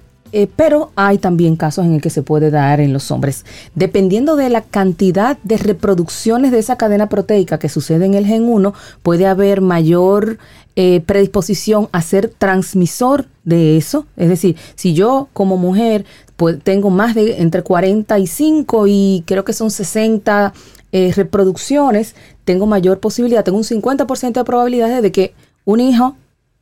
[0.55, 3.45] pero hay también casos en el que se puede dar en los hombres.
[3.75, 8.49] Dependiendo de la cantidad de reproducciones de esa cadena proteica que sucede en el gen
[8.49, 10.39] 1, puede haber mayor
[10.75, 14.07] eh, predisposición a ser transmisor de eso.
[14.17, 19.53] Es decir, si yo como mujer pues, tengo más de entre 45 y creo que
[19.53, 20.51] son 60
[20.91, 26.15] eh, reproducciones, tengo mayor posibilidad, tengo un 50% de probabilidades de que un hijo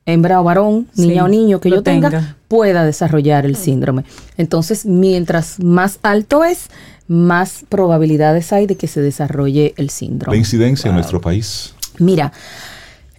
[0.06, 4.04] hembra o varón, niña o niño que yo tenga, pueda desarrollar el síndrome.
[4.38, 6.70] Entonces, mientras más alto es,
[7.08, 10.36] más probabilidades hay de que se desarrolle el síndrome.
[10.36, 11.76] ¿La incidencia en nuestro país?
[12.00, 12.32] Mira,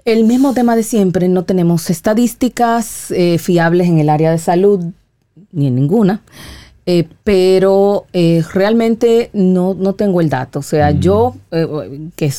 [0.05, 4.85] el mismo tema de siempre, no tenemos estadísticas eh, fiables en el área de salud,
[5.53, 6.23] ni en ninguna.
[6.85, 10.59] Eh, pero eh, realmente no, no tengo el dato.
[10.59, 12.33] O sea, yo eh, que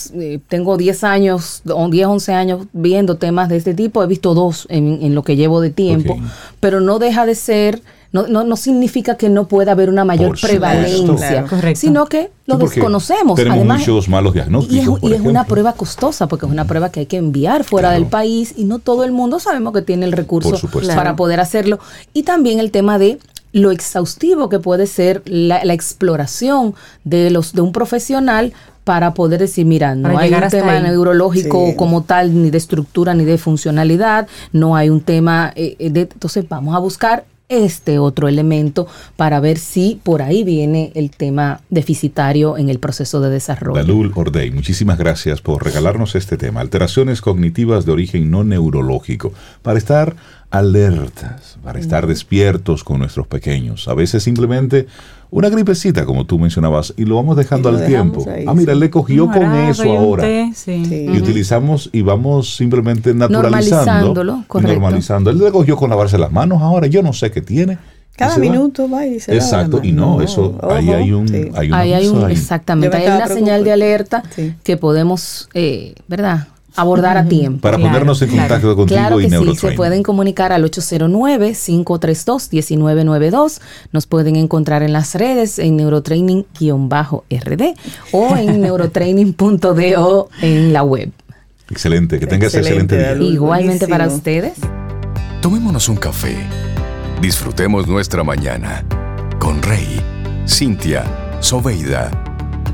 [0.50, 5.16] tengo 10 años, 10, 11 años viendo temas de este tipo, he visto dos en,
[5.16, 6.18] lo que llevo de tiempo,
[6.60, 7.82] pero no deja de ser...
[8.12, 13.36] No, no, significa que no pueda haber una mayor prevalencia, sino que lo desconocemos.
[13.36, 15.00] Tenemos muchos malos diagnósticos.
[15.02, 18.06] Y, es, una prueba costosa, porque es una prueba que hay que enviar fuera del
[18.06, 20.56] país y no todo el mundo sabemos que tiene el recurso
[20.94, 21.80] para poder hacerlo.
[22.14, 23.18] Y también el tema de
[23.54, 26.74] lo exhaustivo que puede ser la, exploración
[27.06, 28.52] de, los, de un profesional
[28.84, 30.84] para poder decir, mira, no Para hay un tema ahí.
[30.84, 31.76] neurológico Sí.
[31.78, 36.02] como tal, ni de estructura, ni de funcionalidad, no hay un tema eh, eh, de...
[36.02, 41.62] Entonces vamos a buscar este otro elemento para ver si por ahí viene el tema
[41.70, 43.82] deficitario en el proceso de desarrollo.
[43.82, 49.78] Dalul Ordey, muchísimas gracias por regalarnos este tema, alteraciones cognitivas de origen no neurológico, para
[49.78, 50.16] estar
[50.50, 53.88] alertas, para estar despiertos con nuestros pequeños.
[53.88, 54.86] A veces simplemente
[55.34, 58.24] una gripecita, como tú mencionabas, y lo vamos dejando lo al tiempo.
[58.30, 58.74] ahí, ah, mira, sí.
[58.74, 60.24] él le cogió con eso ahora.
[60.24, 60.86] té, sí.
[60.86, 61.06] Sí.
[61.12, 63.86] Y utilizamos y vamos simplemente naturalizando.
[63.86, 64.74] Normalizándolo, y correcto.
[64.74, 65.30] Normalizando.
[65.32, 67.80] Él le cogió con lavarse las manos ahora, yo no sé qué tiene.
[68.16, 68.38] Cada va.
[68.38, 71.50] minuto va y se Exacto, y no, eso, ahí hay un, sí.
[71.56, 74.54] hay un Ahí hay un, exactamente, hay una señal de alerta Sí.
[74.64, 76.48] que podemos, eh, ¿verdad?
[76.76, 77.62] Abordar a tiempo.
[77.62, 78.48] Para Claro, ponernos en claro.
[78.50, 83.60] contacto contigo Claro y que sí, se pueden comunicar al 809-532-1992.
[83.92, 87.76] Nos pueden encontrar en las redes en neurotraining-rd
[88.12, 91.12] o en neurotraining.do en la web.
[91.70, 93.34] Excelente, que tengas Excelente, excelente día.
[93.34, 94.54] Igualmente para ustedes.
[95.42, 96.36] Tomémonos un café.
[97.22, 98.84] Disfrutemos nuestra mañana
[99.40, 100.02] con Rey,
[100.48, 101.04] Cintia,
[101.40, 102.12] Soveida,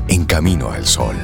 [0.08, 1.16] en camino al sol.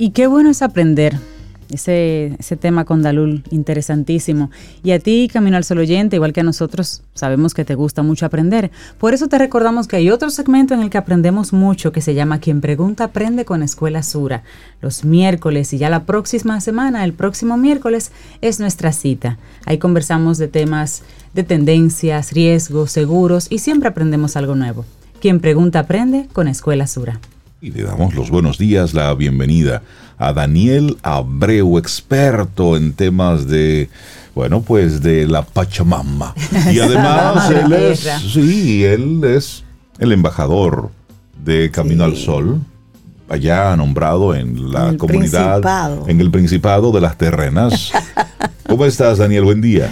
[0.00, 1.18] Y qué bueno es aprender.
[1.70, 4.50] Ese, ese tema con Dalul, interesantísimo.
[4.82, 8.02] Y a ti, Camino al Sol oyente, igual que a nosotros, sabemos que te gusta
[8.02, 8.70] mucho aprender.
[8.96, 12.14] Por eso te recordamos que hay otro segmento en el que aprendemos mucho que se
[12.14, 14.42] llama Quien Pregunta Aprende con Escuela Sura.
[14.80, 19.36] Los miércoles y ya la próxima semana, el próximo miércoles, es nuestra cita.
[19.66, 21.02] Ahí conversamos de temas
[21.34, 24.86] de tendencias, riesgos, seguros y siempre aprendemos algo nuevo.
[25.20, 27.20] Quien Pregunta Aprende con Escuela Sura.
[27.60, 29.82] Y le damos los buenos días, la bienvenida
[30.18, 33.90] a Daniel Abreu, experto en temas de,
[34.34, 36.34] bueno, pues de la Pachamama.
[36.72, 38.00] Y además él es,
[38.32, 39.62] sí, él es
[39.98, 40.90] el embajador
[41.44, 42.10] de Camino Sí.
[42.10, 42.60] al Sol,
[43.28, 46.08] allá nombrado en la el comunidad, Principado.
[46.08, 47.92] en el Principado de las Terrenas.
[48.66, 49.44] ¿Cómo estás, Daniel?
[49.44, 49.90] Buen día.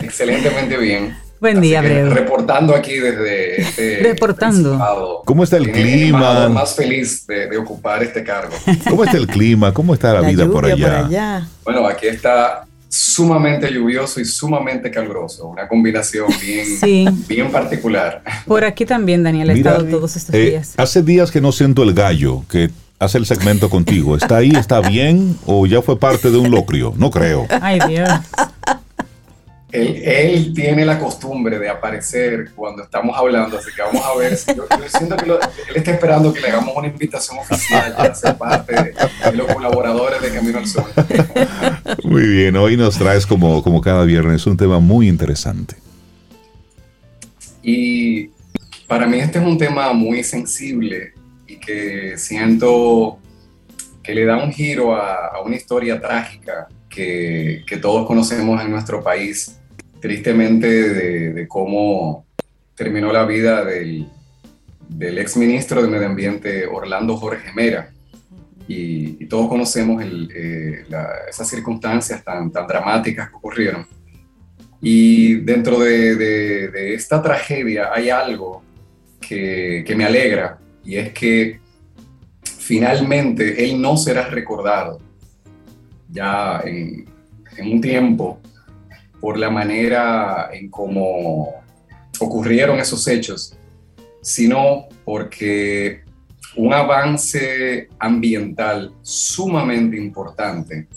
[0.00, 1.14] Excelentemente bien.
[1.42, 2.08] Buen Así día, Abreu.
[2.10, 5.22] Reportando aquí desde este Reportando.
[5.24, 6.18] ¿Cómo está el En clima?
[6.18, 8.54] embajador más feliz de, de ocupar este cargo.
[8.88, 9.74] ¿Cómo está el clima?
[9.74, 11.48] ¿Cómo está la, La vida por allá?
[11.64, 15.48] Bueno, aquí está sumamente lluvioso y sumamente caluroso.
[15.48, 17.08] Una combinación bien, Sí.
[17.26, 18.22] bien particular.
[18.46, 20.74] Por aquí también, Daniel, ha Mira, estado todos estos Eh, días.
[20.76, 22.70] hace días que no siento el gallo que
[23.00, 24.14] hace el segmento contigo.
[24.16, 24.52] ¿Está ahí?
[24.54, 25.36] ¿Está bien?
[25.44, 26.94] ¿O ya fue parte de un locrio?
[26.96, 27.48] No creo.
[27.60, 28.08] Ay, Dios.
[29.72, 34.38] Él, él tiene la costumbre de aparecer cuando estamos hablando, así que vamos a ver.
[34.54, 38.14] Yo, yo siento que lo- él está esperando que le hagamos una invitación oficial para
[38.14, 38.94] ser parte de,
[39.30, 40.84] de los colaboradores de Camino al Sol.
[42.04, 45.74] Muy bien, hoy nos traes como, como cada viernes un tema muy interesante.
[47.62, 48.30] Y
[48.86, 51.14] para mí este es un tema muy sensible
[51.46, 53.18] y que siento
[54.02, 58.70] que le da un giro a, a una historia trágica que, que todos conocemos en
[58.70, 59.58] nuestro país,
[60.02, 60.66] tristemente
[61.32, 62.26] de, cómo
[62.74, 64.08] terminó la vida del,
[64.88, 67.88] del exministro de Medio Ambiente Orlando Jorge Mera.
[68.66, 73.86] Y, y todos conocemos eh, la- esas circunstancias tan, tan dramáticas que ocurrieron.
[74.80, 78.64] Y dentro de, esta tragedia hay algo
[79.20, 81.60] que, me alegra y es que
[82.42, 84.98] finalmente él no será recordado
[86.10, 87.06] ya en
[87.60, 88.40] un tiempo
[89.22, 91.62] por la manera en cómo
[92.18, 93.56] ocurrieron esos hechos,
[94.20, 96.02] sino porque
[96.56, 100.88] un avance ambiental sumamente importante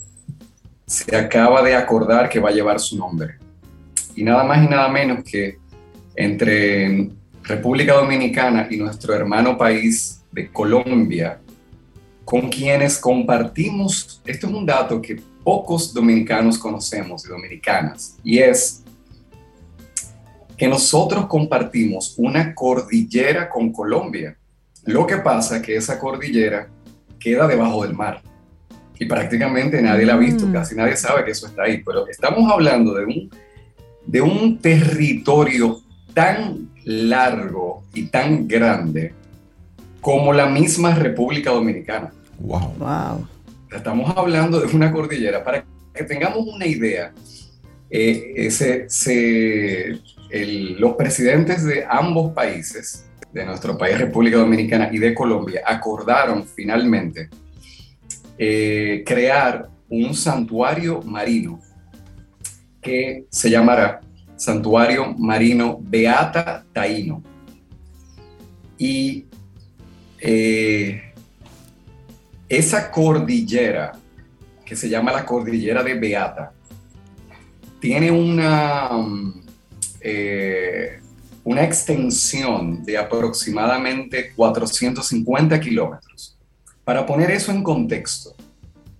[0.84, 3.36] se acaba de acordar que va a llevar su nombre.
[4.16, 5.58] Y nada más y nada menos que
[6.16, 7.08] entre
[7.44, 11.38] República Dominicana y nuestro hermano país de Colombia,
[12.24, 15.14] con quienes compartimos, esto es un dato que
[15.46, 18.82] pocos dominicanos conocemos y dominicanas, y es
[20.56, 24.36] que nosotros compartimos una cordillera con Colombia.
[24.84, 26.68] Lo que pasa es que esa cordillera
[27.20, 28.22] queda debajo del mar
[28.98, 30.52] y prácticamente nadie la ha visto, Mm.
[30.52, 33.30] casi nadie sabe que eso está ahí, pero estamos hablando de un,
[34.04, 35.80] de un territorio
[36.12, 39.14] tan largo y tan grande
[40.00, 42.12] como la misma República Dominicana.
[42.40, 42.72] Wow.
[42.80, 43.35] Wow.
[43.70, 45.42] Estamos hablando de una cordillera.
[45.42, 45.64] Para
[45.94, 47.12] que tengamos una idea,
[47.90, 48.48] eh,
[50.30, 56.46] el- los presidentes de ambos países, de nuestro país, República Dominicana y de Colombia, acordaron
[56.46, 57.28] finalmente
[58.38, 61.58] eh, crear un santuario marino
[62.82, 64.00] que se llamará
[64.36, 67.22] Santuario Marino Beata Taíno.
[68.76, 69.24] Y
[70.20, 71.05] eh,
[72.48, 73.92] esa cordillera,
[74.64, 76.52] que se llama la cordillera de Beata,
[77.80, 78.90] tiene una,
[80.00, 81.00] eh,
[81.44, 86.36] una extensión de aproximadamente 450 kilómetros.
[86.84, 88.34] Para poner eso en contexto,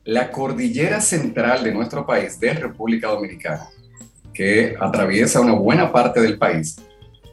[0.05, 3.68] la cordillera central de nuestro país, de República Dominicana,
[4.32, 6.76] que atraviesa una buena parte del país,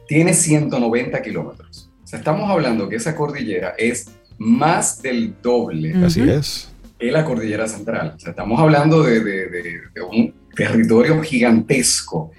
[0.08, 1.90] tiene 190 kilómetros.
[2.02, 5.94] O sea, estamos hablando que esa cordillera es más del doble.
[6.04, 6.72] Así es.
[6.98, 8.14] Que la cordillera central.
[8.16, 9.80] O sea, estamos hablando de,
[10.10, 12.32] un territorio gigantesco.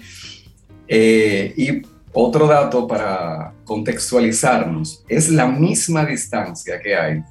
[0.88, 1.82] Eh, y
[2.14, 7.24] otro dato para contextualizarnos, es la misma distancia que hay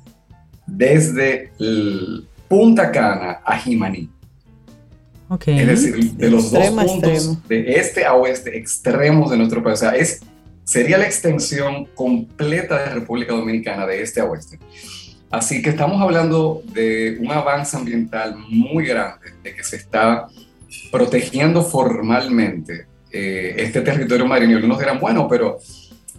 [0.67, 4.11] desde el Punta Cana a Jimaní.
[5.29, 5.59] Okay.
[5.59, 9.79] Es decir, de los dos puntos, de este a oeste, extremos de nuestro país.
[9.79, 10.21] O sea, es,
[10.65, 14.59] sería la extensión completa de República Dominicana de este a oeste.
[15.31, 20.29] Así que estamos hablando de un avance ambiental muy grande, de que se está
[20.93, 24.53] protegiendo formalmente eh, este territorio marino.
[24.53, 25.59] Y algunos dirán, bueno, pero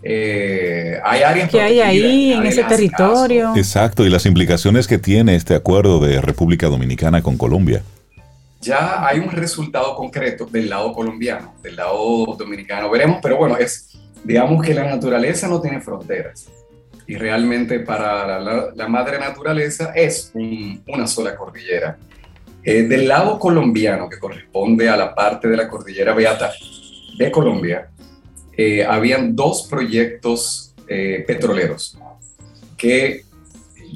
[0.04, 3.54] eh, hay áreas que hay ahí en ese territorio.
[3.56, 7.84] Exacto, y las implicaciones que tiene este acuerdo de República Dominicana con Colombia.
[8.62, 12.90] Ya hay un resultado concreto del lado colombiano, del lado dominicano.
[12.90, 16.48] Veremos, pero bueno, es, digamos que la naturaleza no tiene fronteras.
[17.08, 21.98] Y realmente para la, madre naturaleza es una sola cordillera.
[22.64, 26.52] Eh, del lado colombiano, que corresponde a la parte de la cordillera Beata
[27.18, 27.90] de Colombia,
[28.58, 31.98] eh, habían dos proyectos eh, petroleros
[32.78, 33.24] que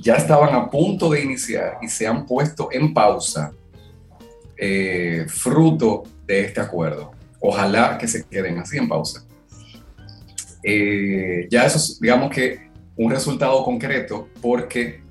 [0.02, 3.54] ya estaban a punto de iniciar y se han puesto en pausa
[4.58, 7.12] eh, fruto de este acuerdo.
[7.40, 9.26] Ojalá que se queden así en pausa.
[10.64, 15.02] Eh, ya eso es, digamos que, un resultado concreto porque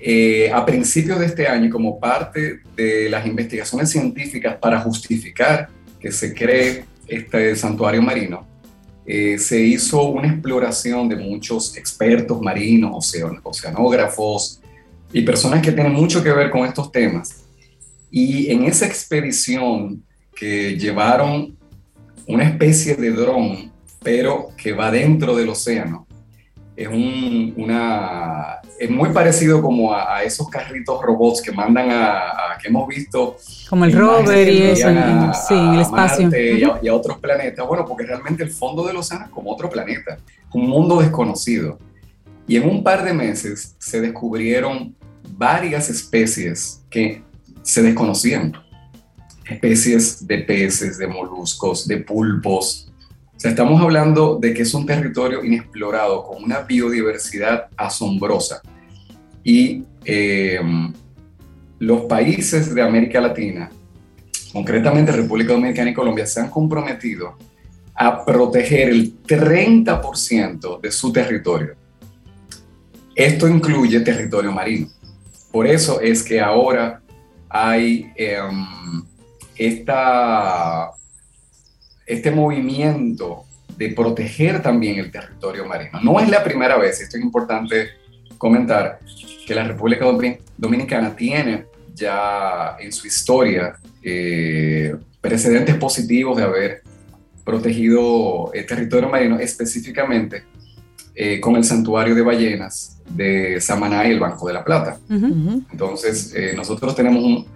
[0.00, 5.68] eh, a principios de este año, como parte de las investigaciones científicas para justificar
[6.00, 8.46] que se cree este santuario marino,
[9.04, 14.62] se hizo una exploración de muchos expertos marinos, oceanógrafos
[15.12, 17.44] y personas que tienen mucho que ver con estos temas.
[18.10, 20.02] Y en esa expedición
[20.34, 21.56] que llevaron
[22.26, 23.71] una especie de dron,
[24.02, 26.06] pero que va dentro del océano,
[26.74, 32.68] es, un, una, es muy parecido como a, esos carritos robots que mandan a, que
[32.68, 33.36] hemos visto.
[33.68, 34.88] Como el rover y eso,
[35.48, 36.30] sí, en el espacio.
[36.30, 37.66] y, a, y, a, otros planetas.
[37.66, 40.18] Bueno, porque realmente el fondo del océano es como otro planeta,
[40.52, 41.78] un mundo desconocido.
[42.46, 44.94] Y en un par de meses se descubrieron
[45.36, 47.22] varias especies que
[47.62, 48.52] se desconocían.
[49.48, 52.91] Especies de peces, de moluscos, de pulpos.
[53.42, 58.62] Sea, estamos hablando de que es un territorio inexplorado con una biodiversidad asombrosa.
[59.42, 60.92] Y em,
[61.80, 63.68] los países de América Latina,
[64.52, 67.36] concretamente República Dominicana y Colombia, se han comprometido
[67.96, 71.74] a proteger el 30% de su territorio.
[73.16, 74.86] Esto incluye territorio marino.
[75.50, 77.02] Por eso es que ahora
[77.48, 79.02] hay em,
[82.12, 83.44] este movimiento
[83.76, 86.00] de proteger también el territorio marino.
[86.02, 87.88] No es la primera vez, esto es importante
[88.38, 89.00] comentar,
[89.46, 90.04] que la República
[90.56, 96.82] Dominicana tiene ya en su historia eh, precedentes positivos de haber
[97.44, 100.44] protegido el territorio marino, específicamente
[101.14, 104.98] eh, con el santuario de ballenas de Samaná y el Banco de la Plata.
[105.08, 107.46] Entonces, eh, nosotros tenemos un,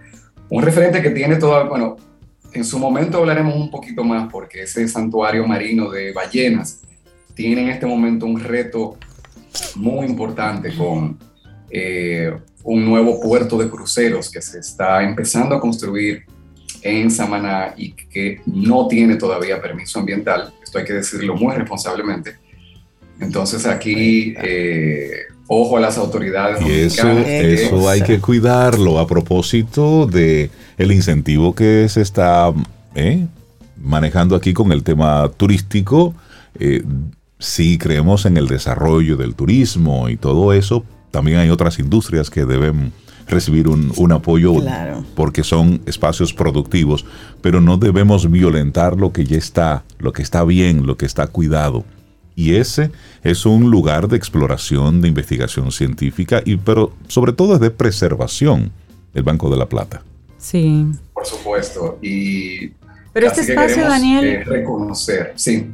[0.51, 1.97] un, referente que tiene todo, bueno,
[2.57, 6.81] en su momento hablaremos un poquito más porque ese santuario marino de ballenas
[7.35, 8.97] tiene en este momento un reto
[9.75, 11.19] muy importante con
[11.71, 12.33] eh,
[12.65, 16.25] un nuevo puerto de cruceros que se está empezando a construir
[16.83, 22.37] en Samaná y que no tiene todavía permiso ambiental, esto hay que decirlo muy responsablemente.
[23.21, 25.11] Entonces aquí eh,
[25.47, 26.61] ojo a las autoridades.
[26.67, 32.53] Y eso, eso hay que cuidarlo a propósito de el incentivo que se está
[32.95, 33.27] eh,
[33.83, 36.15] manejando aquí con el tema turístico.
[36.59, 36.83] Eh,
[37.39, 42.45] si creemos en el desarrollo del turismo y todo eso, también hay otras industrias que
[42.45, 42.93] deben
[43.29, 44.55] recibir un, un apoyo
[45.15, 47.05] porque son espacios productivos,
[47.43, 51.27] pero no debemos violentar lo que ya está, lo que está bien, lo que está
[51.27, 51.85] cuidado.
[52.37, 52.91] Y ese
[53.25, 58.71] es un lugar de exploración, de investigación científica, y, pero sobre todo es de preservación,
[59.15, 60.03] el Banco de la Plata.
[60.39, 60.87] Sí.
[61.13, 61.99] Por supuesto.
[62.03, 62.69] Y
[63.13, 64.25] Pero este espacio, Daniel...
[64.25, 65.71] Eh, reconocer, sí.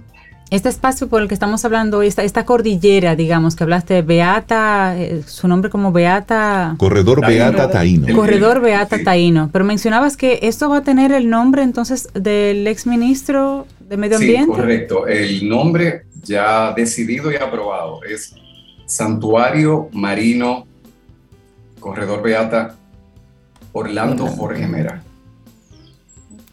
[0.50, 5.22] Este espacio por el que estamos hablando, esta, esta cordillera, digamos, que hablaste, Beata, eh,
[5.26, 6.74] su nombre como Beata...
[6.76, 8.14] Corredor Beata Taíno.
[8.14, 9.48] Corredor Beata Taíno.
[9.50, 14.44] Pero mencionabas que esto va a tener el nombre entonces del exministro de Medio Ambiente.
[14.44, 15.06] Sí, correcto.
[15.06, 18.34] El nombre ya decidido y aprobado es
[18.84, 20.66] Santuario Marino
[21.80, 22.76] Corredor Beata
[23.72, 25.02] Orlando Jorge Mera.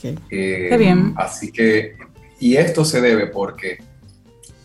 [0.03, 1.13] Eh, Qué bien.
[1.17, 1.97] Así que,
[2.39, 3.77] y esto se debe porque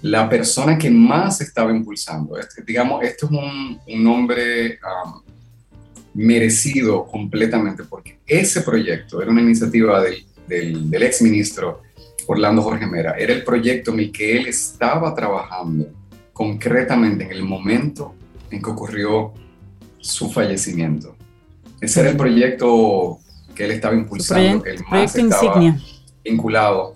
[0.02, 5.22] la persona que más estaba impulsando, este, digamos, esto es un, nombre um,
[6.14, 11.82] merecido completamente, porque ese proyecto era una iniciativa del, del, del ex ministro
[12.26, 15.86] Orlando Jorge Mera, era el proyecto en el que él estaba trabajando
[16.32, 18.14] concretamente en el momento
[18.50, 19.32] en que ocurrió
[19.98, 21.13] su fallecimiento.
[21.84, 23.18] Ese era el proyecto
[23.54, 25.76] que él estaba impulsando, el más estaba
[26.24, 26.94] vinculado.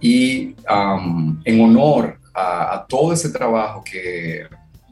[0.00, 4.46] Y um, en honor a, todo ese trabajo que,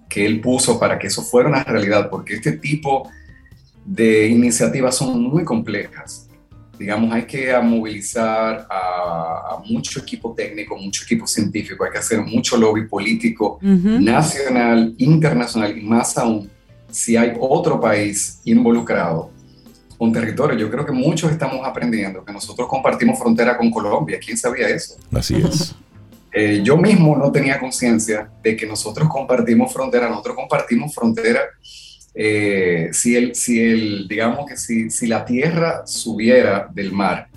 [0.09, 3.09] que él puso para que eso fuera una realidad, porque este tipo
[3.85, 6.29] de iniciativas son muy complejas.
[6.77, 12.57] Digamos, hay que movilizar a, mucho equipo técnico, mucho equipo científico, hay que hacer mucho
[12.57, 16.49] lobby político, nacional, internacional y más aún
[16.91, 19.31] si hay otro país involucrado
[19.99, 20.57] con territorio.
[20.57, 24.19] Yo creo que muchos estamos aprendiendo que nosotros compartimos frontera con Colombia.
[24.25, 24.97] ¿Quién sabía eso?
[25.13, 25.75] Así es.
[26.33, 31.41] Eh, yo mismo no tenía conciencia de que nosotros compartimos frontera, nosotros compartimos frontera.
[32.15, 37.29] Eh, si, el, si el, digamos que si, si la tierra subiera del mar,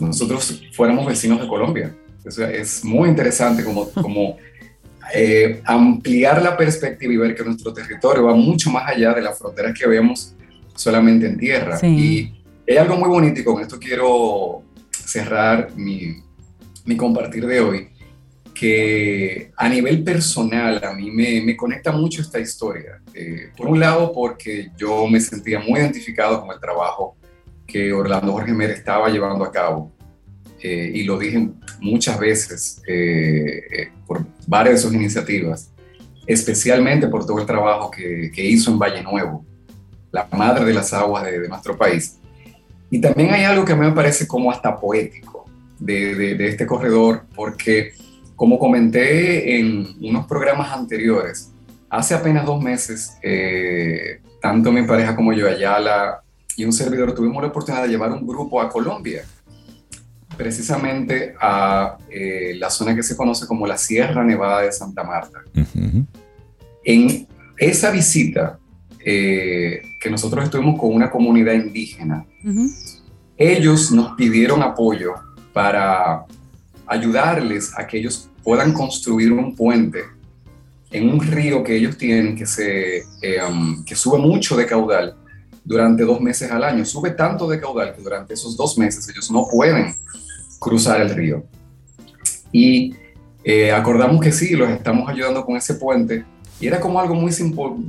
[0.00, 1.94] nosotros fuéramos vecinos de Colombia.
[2.24, 4.36] es muy interesante como, como
[5.14, 9.38] eh, ampliar la perspectiva y ver que nuestro territorio va mucho más allá de las
[9.38, 10.34] fronteras que vemos
[10.74, 11.78] solamente en tierra.
[11.82, 12.32] Y
[12.68, 16.16] hay algo muy bonito y con esto quiero cerrar mi,
[16.84, 17.88] mi compartir de hoy
[18.58, 23.00] que a nivel personal a mí me, me conecta mucho esta historia.
[23.14, 27.16] Eh, por un lado, porque yo me sentía muy identificado con el trabajo
[27.66, 29.92] que Orlando Jorge Mer estaba llevando a cabo.
[30.62, 31.48] Eh, y lo dije
[31.80, 35.70] muchas veces eh, por varias de sus iniciativas,
[36.26, 39.44] especialmente por todo el trabajo que, que, hizo en Valle Nuevo,
[40.10, 42.18] la madre de las aguas de, de, nuestro país.
[42.90, 45.44] Y también hay algo que a mí me parece como hasta poético
[45.78, 47.92] de, de, de este corredor, porque
[48.34, 51.52] como comenté en unos programas anteriores,
[51.90, 56.22] hace apenas dos meses, eh, tanto mi pareja como yo, Ayala
[56.56, 59.24] y un servidor, tuvimos la oportunidad de llevar un grupo a Colombia,
[60.38, 65.42] precisamente a eh, la zona que se conoce como la Sierra Nevada de Santa Marta.
[66.84, 67.26] En
[67.58, 68.58] esa visita,
[69.04, 72.24] eh, que nosotros estuvimos con una comunidad indígena,
[73.36, 75.14] ellos nos pidieron apoyo
[75.52, 76.24] para
[76.86, 80.04] ayudarles a que ellos puedan construir un puente
[80.90, 85.16] en un río que ellos tienen que, se, eh, um, que sube mucho de caudal
[85.64, 86.84] durante dos meses al año.
[86.84, 89.94] Sube tanto de caudal que durante esos dos meses ellos no pueden
[90.58, 91.44] cruzar el río.
[92.52, 92.94] Y
[93.44, 96.24] eh, acordamos que sí, los estamos ayudando con ese puente.
[96.60, 97.32] Y era como algo muy,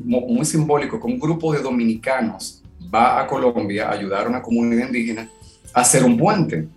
[0.04, 2.62] muy simbólico, que un grupo de dominicanos
[2.94, 5.30] va a Colombia a ayudar a una comunidad indígena
[5.74, 6.68] a hacer un puente.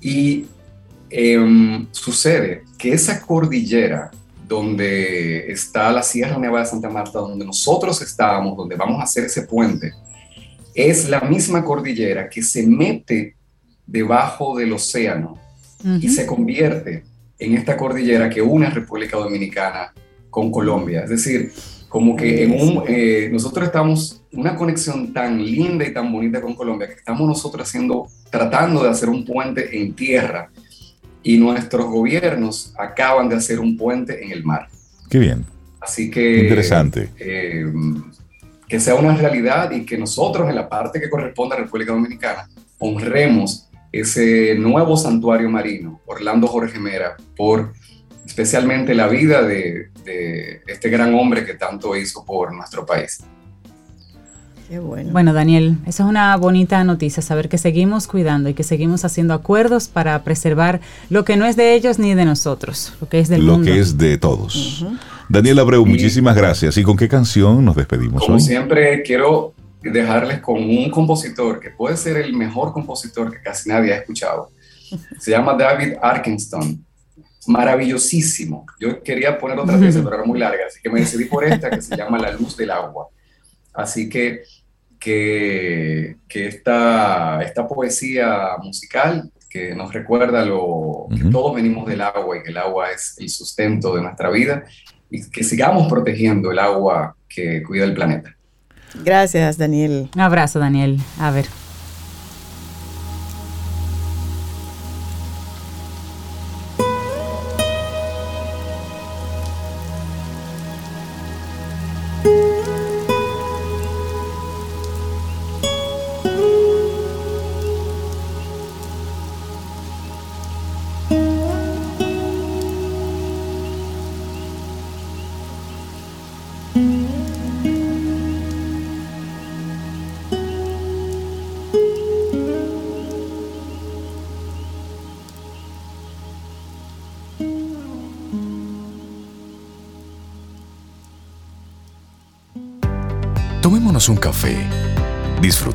[0.00, 0.46] Y
[1.10, 4.10] Em, sucede que esa cordillera
[4.46, 9.24] donde está la Sierra Nevada de Santa Marta, donde nosotros estábamos, donde vamos a hacer
[9.24, 9.92] ese puente,
[10.74, 13.36] es la misma cordillera que se mete
[13.88, 15.38] debajo del océano
[16.00, 17.04] y se convierte
[17.38, 19.92] en esta cordillera que une a República Dominicana
[20.28, 21.04] con Colombia.
[21.04, 21.52] Es decir,
[21.88, 26.54] como que en un, eh, nosotros estamos una conexión tan linda y tan bonita con
[26.54, 30.50] Colombia que estamos nosotros haciendo, tratando de hacer un puente en tierra
[31.22, 34.68] y nuestros gobiernos acaban de hacer un puente en el mar.
[35.08, 35.46] Qué bien.
[35.80, 36.42] Así que...
[36.42, 37.08] Interesante.
[37.18, 37.64] Eh,
[38.68, 42.50] que sea una realidad y que nosotros en la parte que corresponde a República Dominicana
[42.78, 47.72] honremos ese nuevo santuario marino, Orlando Jorge Mera, por
[48.26, 53.24] especialmente la vida de, de este gran hombre que tanto hizo por nuestro país
[54.76, 55.32] bueno.
[55.32, 59.88] Daniel, esa es una bonita noticia, saber que seguimos cuidando y que seguimos haciendo acuerdos
[59.88, 63.42] para preservar lo que no es de ellos ni de nosotros, lo que es del
[63.42, 63.58] mundo.
[63.58, 64.84] Lo que es de todos.
[65.28, 66.76] Daniel Abreu, muchísimas gracias.
[66.76, 71.96] ¿Y con qué canción nos despedimos Como siempre, quiero dejarles con un compositor que puede
[71.96, 74.50] ser el mejor compositor que casi nadie ha escuchado.
[75.18, 76.84] Se llama David Arkinston.
[77.46, 78.66] Maravillosísimo.
[78.78, 81.70] Yo quería poner otra pieza, pero era muy larga, así que me decidí por esta
[81.70, 83.08] que se llama La Luz del Agua.
[83.72, 84.42] Así que
[84.98, 92.42] que, esta, esta poesía musical que nos recuerda lo, que todos venimos del agua y
[92.42, 94.64] que el agua es el sustento de nuestra vida
[95.10, 98.36] y que sigamos protegiendo el agua que cuida el planeta.
[98.94, 100.08] Gracias, Daniel.
[100.14, 100.98] Un abrazo, Daniel.
[101.18, 101.46] A ver.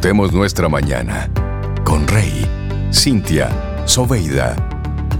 [0.04, 1.32] Disfrutemos nuestra mañana
[1.86, 2.46] con Rey,
[2.92, 3.50] Cintia,
[3.86, 4.54] Soveida,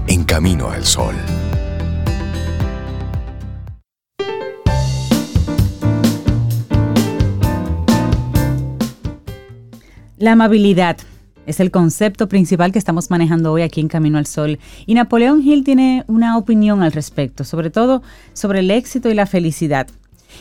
[0.08, 1.14] en camino al sol.
[10.18, 10.98] La amabilidad
[11.46, 14.58] es el concepto principal que estamos manejando hoy aquí en Camino al Sol.
[14.84, 18.02] Y Napoleón Hill tiene una opinión al respecto, sobre todo
[18.34, 19.86] sobre el éxito y la felicidad.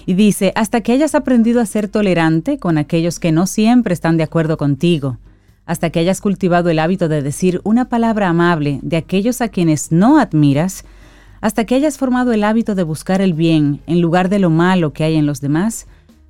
[0.05, 4.17] Y dice, hasta que hayas aprendido a ser tolerante con aquellos que no siempre están
[4.17, 5.17] de acuerdo contigo,
[5.65, 9.91] hasta que hayas cultivado el hábito de decir una palabra amable de aquellos a quienes
[9.91, 10.83] no admiras,
[11.41, 14.93] hasta que hayas formado el hábito de buscar el bien en lugar de lo malo
[14.93, 15.87] que hay en los demás,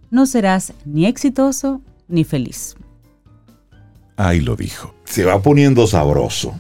[0.10, 2.76] no serás ni exitoso ni feliz.
[4.16, 4.94] Ahí lo dijo.
[5.06, 6.56] Se va poniendo sabroso.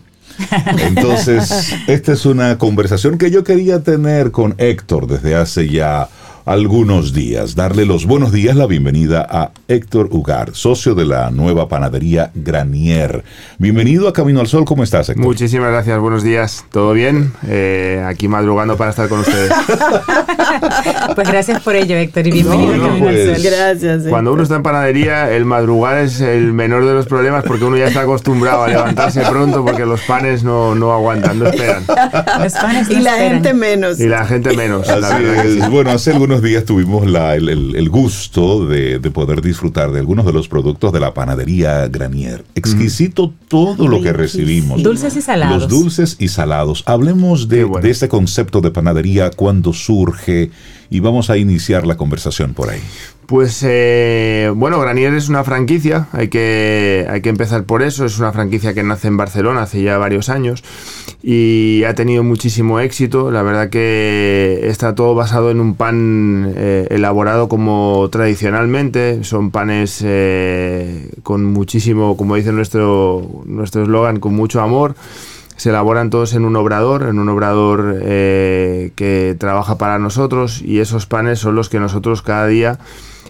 [0.79, 6.09] Entonces, esta es una conversación que yo quería tener con Héctor desde hace ya
[6.45, 7.55] algunos días.
[7.55, 13.23] Darle los buenos días, la bienvenida a Héctor Ugar, socio de la nueva panadería Granier.
[13.57, 15.25] Bienvenido a Camino al Sol, ¿cómo estás, Héctor?
[15.25, 16.65] Muchísimas gracias, buenos días.
[16.71, 17.31] ¿Todo bien?
[17.47, 19.51] Eh, aquí madrugando para estar con ustedes.
[21.15, 23.51] pues gracias por ello, Héctor, y bienvenido No, a no, Camino al pues, Sol.
[23.51, 24.03] Gracias.
[24.09, 27.77] Cuando uno está en panadería, el madrugar es el menor de los problemas porque uno
[27.77, 31.83] ya está acostumbrado a levantarse pronto porque los panes no, no aguantan, no esperan.
[32.41, 33.31] Los panes no Y la esperan.
[33.33, 33.99] gente menos.
[33.99, 34.89] Y la gente menos.
[34.89, 35.69] Así es.
[35.69, 40.25] Bueno, hace algunos días tuvimos la- el, el- gusto de, de poder disfrutar de algunos
[40.25, 42.43] de los productos de la panadería Granier.
[42.55, 44.81] Exquisito todo lo que recibimos.
[44.81, 45.61] Dulces y salados.
[45.63, 46.83] Los dulces y salados.
[46.87, 47.83] Hablemos de, bueno.
[47.85, 50.49] de este concepto de panadería, cuándo surge
[50.89, 52.81] y vamos a iniciar la conversación por ahí.
[53.27, 58.19] Pues eh, bueno, Granier es una franquicia, hay que, hay que empezar por eso, es
[58.19, 60.63] una franquicia que nace en Barcelona hace ya varios años
[61.25, 66.87] y ha tenido muchísimo éxito, la verdad que está todo basado en un pan eh,
[66.91, 74.61] elaborado como tradicionalmente, son panes eh, con muchísimo, como dice nuestro nuestro eslogan, con mucho
[74.61, 74.95] amor.
[75.55, 80.79] Se elaboran todos en un obrador, en un obrador eh, que trabaja para nosotros y
[80.79, 82.79] esos panes son los que nosotros cada día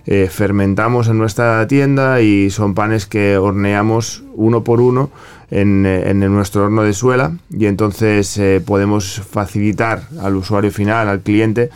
[0.06, 5.10] eh, fermentamos en nuestra tienda y son panes que horneamos uno por uno
[5.50, 11.08] en, eh, en nuestro horno de suela y entonces eh, podemos facilitar al usuario final,
[11.08, 11.70] al cliente,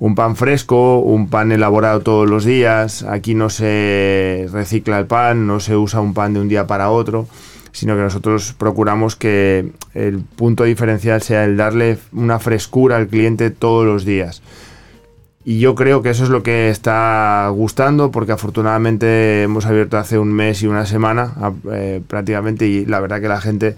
[0.00, 3.02] un pan fresco, un pan elaborado todos los días.
[3.02, 6.90] Aquí no se recicla el pan, no se usa un pan de un día para
[6.90, 7.28] otro,
[7.72, 13.50] sino que nosotros procuramos que el punto diferencial sea el darle una frescura al cliente
[13.50, 14.42] todos los días.
[15.44, 20.18] Y yo creo que eso es lo que está gustando, porque afortunadamente hemos abierto hace
[20.18, 21.32] un mes y una semana
[21.72, 23.76] eh, prácticamente, y la verdad que la gente...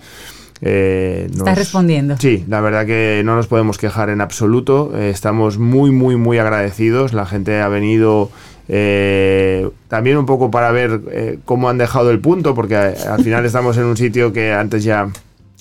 [0.62, 2.16] eh, Está respondiendo.
[2.18, 4.92] Sí, la verdad que no nos podemos quejar en absoluto.
[4.96, 7.12] eh, estamos muy, muy, muy agradecidos.
[7.12, 8.30] La gente ha venido
[8.68, 13.76] eh, también un poco para ver cómo han dejado el punto, porque al final estamos
[13.76, 15.08] en un sitio que antes ya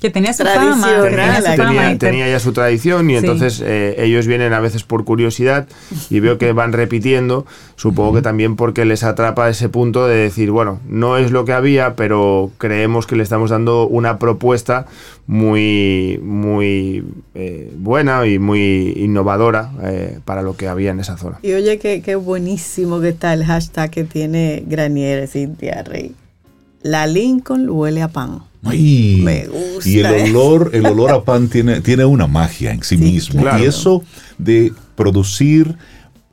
[0.02, 0.88] Que tenía su fama.
[0.88, 2.10] que Tenía tenía su la- fama, tenía, Héctor.
[2.10, 3.18] tenía ya su tradición y Sí.
[3.20, 5.68] entonces eh, ellos vienen a veces por curiosidad
[6.10, 7.46] y veo que van repitiendo,
[7.76, 11.52] supongo que también porque les atrapa ese punto de decir, bueno, no es lo que
[11.54, 14.86] había, pero creemos que le estamos dando una propuesta
[15.28, 17.04] muy, muy
[17.36, 21.40] eh, buena y muy innovadora eh, para lo que había en esa zona.
[21.42, 26.16] Y oye, qué, qué buenísimo que está el hashtag que tiene Granier, Cintia Rey.
[26.82, 28.44] La Lincoln huele a pan.
[28.64, 32.84] Ay, Me gusta Y el olor, el olor a pan tiene, tiene una magia en
[32.84, 33.42] sí, mismo.
[33.42, 33.64] claro.
[33.64, 34.04] Y eso
[34.38, 35.76] de producir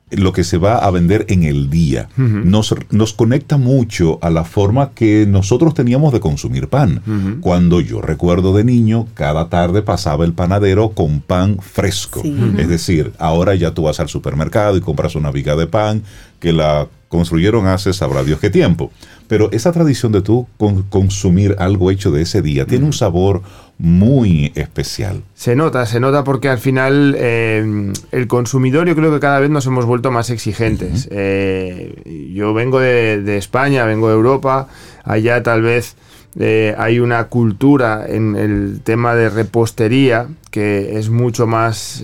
[0.09, 4.45] lo que se va a vender en el día nos, nos conecta mucho a la
[4.45, 7.01] forma que nosotros teníamos de consumir pan.
[7.41, 12.21] Cuando yo recuerdo de niño, cada tarde pasaba el panadero con pan fresco.
[12.23, 12.33] Sí.
[12.57, 16.03] Es decir, ahora ya tú vas al supermercado y compras una viga de pan
[16.39, 18.91] que la construyeron hace sabrá Dios qué tiempo.
[19.27, 23.41] Pero esa tradición de tú con- consumir algo hecho de ese día tiene un sabor
[23.79, 25.21] muy especial.
[25.35, 29.49] Se nota, se nota porque al final eh, el consumidor yo creo que cada vez
[29.49, 31.07] nos hemos vuelto más exigentes.
[31.11, 34.67] Eh, yo vengo de, de España, vengo de Europa,
[35.03, 35.95] allá tal vez
[36.39, 42.03] eh, hay una cultura en el tema de repostería que es mucho más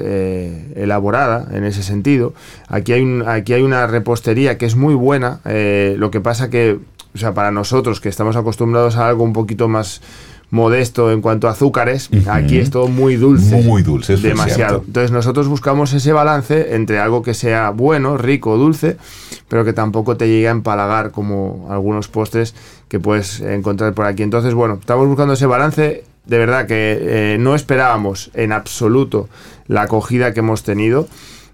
[0.76, 2.34] elaborada en ese sentido.
[2.68, 6.78] Aquí hay, un- aquí hay una repostería que es muy buena, lo que pasa que,
[7.16, 10.02] o sea, para nosotros que estamos acostumbrados a algo un poquito más
[10.54, 12.30] modesto en cuanto a azúcares, Ujú.
[12.30, 13.60] aquí es todo muy dulce.
[13.64, 14.56] Muy dulce, eso es demasiado.
[14.56, 14.84] cierto.
[14.86, 18.98] Entonces nosotros buscamos ese balance entre algo que sea bueno, rico, dulce,
[19.50, 22.54] pero que tampoco te llegue a empalagar como algunos postres
[22.88, 24.22] que puedes encontrar por aquí.
[24.22, 26.04] Entonces, bueno, estamos buscando ese balance.
[26.28, 29.30] De verdad que eh, no esperábamos en absoluto
[29.68, 31.08] la acogida que hemos tenido.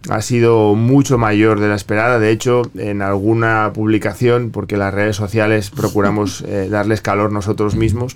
[0.09, 2.19] Ha sido mucho mayor de la esperada.
[2.19, 8.15] De hecho, en alguna publicación, porque las redes sociales procuramos eh, darles calor nosotros mismos,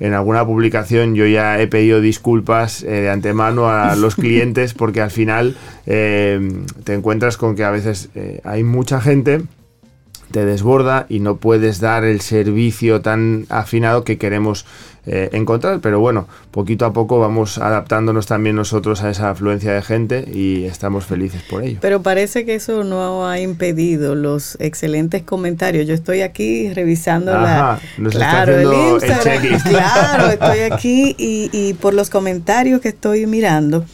[0.00, 5.00] en alguna publicación yo ya he pedido disculpas eh, de antemano a los clientes porque
[5.00, 9.42] al final eh, te encuentras con que a veces eh, hay mucha gente
[10.34, 14.66] te desborda y no puedes dar el servicio tan afinado que queremos
[15.06, 15.78] eh, encontrar.
[15.78, 20.64] Pero bueno, poquito a poco vamos adaptándonos también nosotros a esa afluencia de gente y
[20.64, 21.78] estamos felices por ello.
[21.80, 25.86] Pero parece que eso no ha impedido los excelentes comentarios.
[25.86, 27.80] Yo estoy aquí revisando la, Ajá,
[28.10, 29.60] claro, el Instagram.
[29.68, 33.84] Claro, estoy aquí y, y por los comentarios que estoy mirando,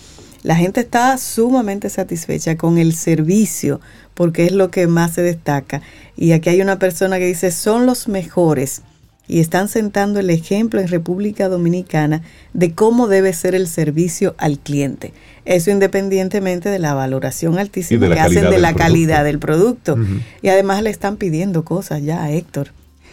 [0.42, 3.82] la gente está sumamente satisfecha con el servicio
[4.20, 5.80] porque es lo que más se destaca.
[6.14, 8.82] Y aquí hay una persona que dice, son los mejores
[9.26, 12.20] y están sentando el ejemplo en República Dominicana
[12.52, 15.14] de cómo debe ser el servicio al cliente.
[15.46, 18.76] Eso independientemente de la valoración altísima la que hacen de la producto.
[18.76, 19.96] calidad del producto.
[20.42, 22.72] Y además le están pidiendo cosas ya a Héctor.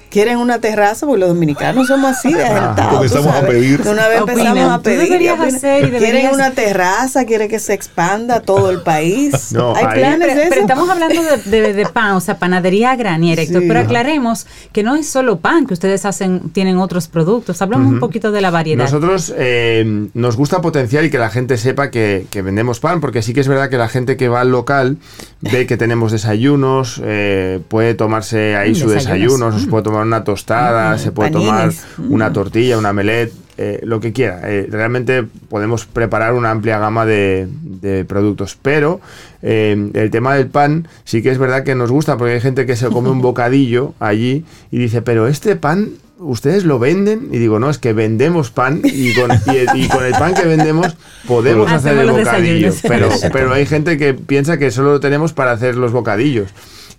[0.10, 3.84] Quieren una terraza, porque los dominicanos somos así de agitados, Comenzamos a pedir.
[3.84, 5.00] De una vez Opinan, empezamos a pedir.
[5.10, 9.52] deberías hacer y Quieren deberías- una terraza, quieren que se expanda todo el país.
[9.58, 10.50] No, Hay ahí- planes Pero, de eso.
[10.50, 13.62] pero estamos hablando de, de- de pan, o sea, panadería graniera, Héctor.
[13.64, 13.68] Sí.
[13.68, 17.62] Pero aclaremos que no es solo pan, que ustedes hacen, tienen otros productos.
[17.62, 18.84] Hablamos un poquito de la variedad.
[18.86, 23.22] Nosotros eh, nos gusta potenciar y que la gente sepa que, que vendemos pan, porque
[23.22, 24.98] sí que es verdad que la gente que va al local
[25.42, 30.24] ve que tenemos desayunos, eh, puede tomarse ahí Mm, su desayuno, se puede tomar una
[30.24, 31.52] tostada, Mm, se puede panines.
[31.52, 31.72] tomar
[32.10, 32.14] Mm.
[32.14, 34.42] una tortilla, una melet, eh, lo que quiera.
[34.44, 39.02] Eh, realmente podemos preparar una amplia gama de, de productos, pero
[39.42, 42.66] eh, el tema del pan sí que es verdad que nos gusta, porque hay gente
[42.66, 45.90] que se come un bocadillo allí y dice, pero este pan
[46.20, 47.30] ¿ustedes lo venden?
[47.32, 50.48] Y digo, no, es que vendemos pan y con, y, y con el pan que
[50.48, 52.74] vendemos podemos hacer el bocadillo.
[52.88, 56.50] Pero, pero hay gente que piensa que solo lo tenemos para hacer los bocadillos.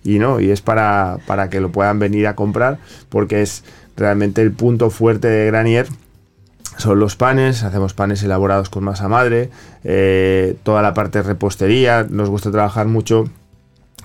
[0.03, 2.79] Y no, y es para, para que lo puedan venir a comprar,
[3.09, 3.63] porque es
[3.97, 5.87] realmente el punto fuerte de Granier.
[6.77, 9.49] Son los panes, hacemos panes elaborados con masa madre,
[9.83, 13.25] eh, toda la parte de repostería, nos gusta trabajar mucho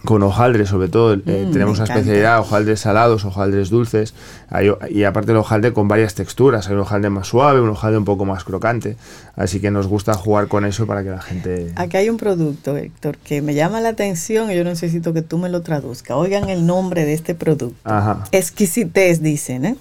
[0.04, 4.14] con hojaldre sobre todo, eh, Mm, tenemos una especialidad, hojaldres salados, hojaldres dulces,
[4.50, 7.98] hay y aparte el hojaldre con varias texturas, hay un hojaldre más suave, un hojaldre
[7.98, 8.96] un poco más crocante,
[9.36, 11.72] así que nos gusta jugar con eso para que la gente...
[11.76, 15.38] Aquí hay un producto, Héctor, que me llama la atención y yo necesito que tú
[15.38, 16.16] me lo traduzcas.
[16.16, 17.76] Oigan el nombre de este producto.
[17.84, 18.24] Ajá.
[18.32, 19.76] Exquisitez, dicen, ¿eh?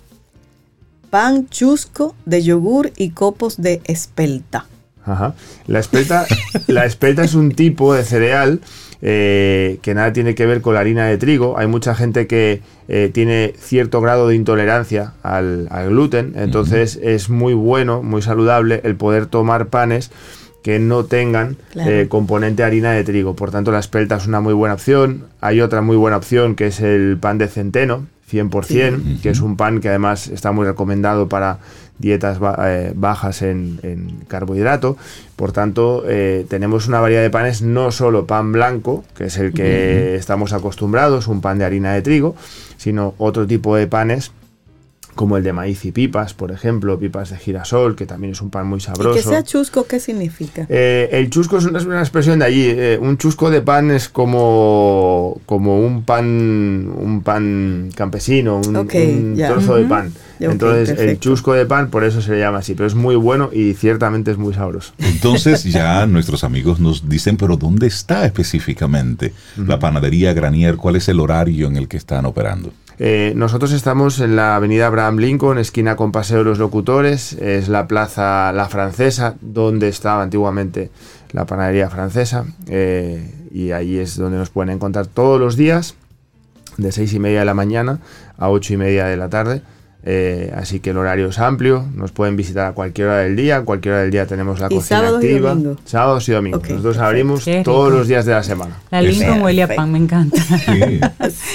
[1.09, 4.65] Pan chusco de yogur y copos de espelta.
[5.05, 5.35] Ajá.
[5.67, 6.25] La espelta,
[6.67, 8.61] la espelta es un tipo de cereal
[9.05, 11.57] eh, que nada tiene que ver con la harina de trigo.
[11.57, 17.29] Hay mucha gente que eh, tiene cierto grado de intolerancia al, al gluten, entonces es
[17.29, 20.09] muy bueno, muy saludable el poder tomar panes
[20.63, 21.91] que no tengan Claro.
[21.91, 23.35] eh, componente harina de trigo.
[23.35, 25.25] Por tanto, la espelta es una muy buena opción.
[25.41, 29.57] Hay otra muy buena opción que es el pan de centeno, 100%, que es un
[29.57, 31.59] pan que además está muy recomendado para
[31.99, 34.97] dietas ba- eh, bajas en, en carbohidrato.
[35.35, 39.53] Por tanto, eh, tenemos una variedad de panes, no solo pan blanco, que es el
[39.53, 42.35] que estamos acostumbrados, un pan de harina de trigo,
[42.77, 44.31] sino otro tipo de panes
[45.15, 48.49] como el de maíz y pipas, por ejemplo, pipas de girasol, que también es un
[48.49, 49.11] pan muy sabroso.
[49.19, 50.65] Y que sea chusco, ¿qué significa?
[50.69, 52.65] Eh, el chusco es una, es una expresión de allí.
[52.67, 56.25] eh, un chusco de pan es como, como un pan
[56.95, 59.47] un pan campesino, un, Ok, un ya.
[59.47, 59.89] trozo de Ujú.
[59.89, 60.11] pan.
[60.39, 61.21] Ya, ok, Entonces, el perfecto.
[61.21, 64.31] chusco de pan, por eso se le llama así, pero es muy bueno y ciertamente
[64.31, 64.93] es muy sabroso.
[64.99, 70.75] Entonces ya nuestros amigos nos dicen, pero ¿dónde está específicamente la panadería Granier?
[70.77, 72.73] ¿Cuál es el horario en el que están operando?
[72.99, 77.67] Eh, nosotros estamos en la avenida Abraham Lincoln, esquina con Paseo de los Locutores, es
[77.67, 80.91] la plaza La Francesa, donde estaba antiguamente
[81.31, 85.95] la panadería francesa, eh, y ahí es donde nos pueden encontrar todos los días,
[86.77, 87.99] de seis y media de la mañana
[88.37, 89.61] a ocho y media de la tarde.
[90.05, 93.57] Eh, así que el horario es amplio, nos pueden visitar a cualquier hora del día,
[93.57, 95.49] a cualquier hora del día tenemos la ¿Y cocina sábados y activa.
[95.51, 95.75] domingo?
[95.85, 96.59] Sábados y domingos.
[96.59, 98.75] Ok, Nosotros abrimos todos los días de la semana.
[98.91, 100.37] La Lincoln huele a pan, me encanta.
[100.63, 100.99] Sí.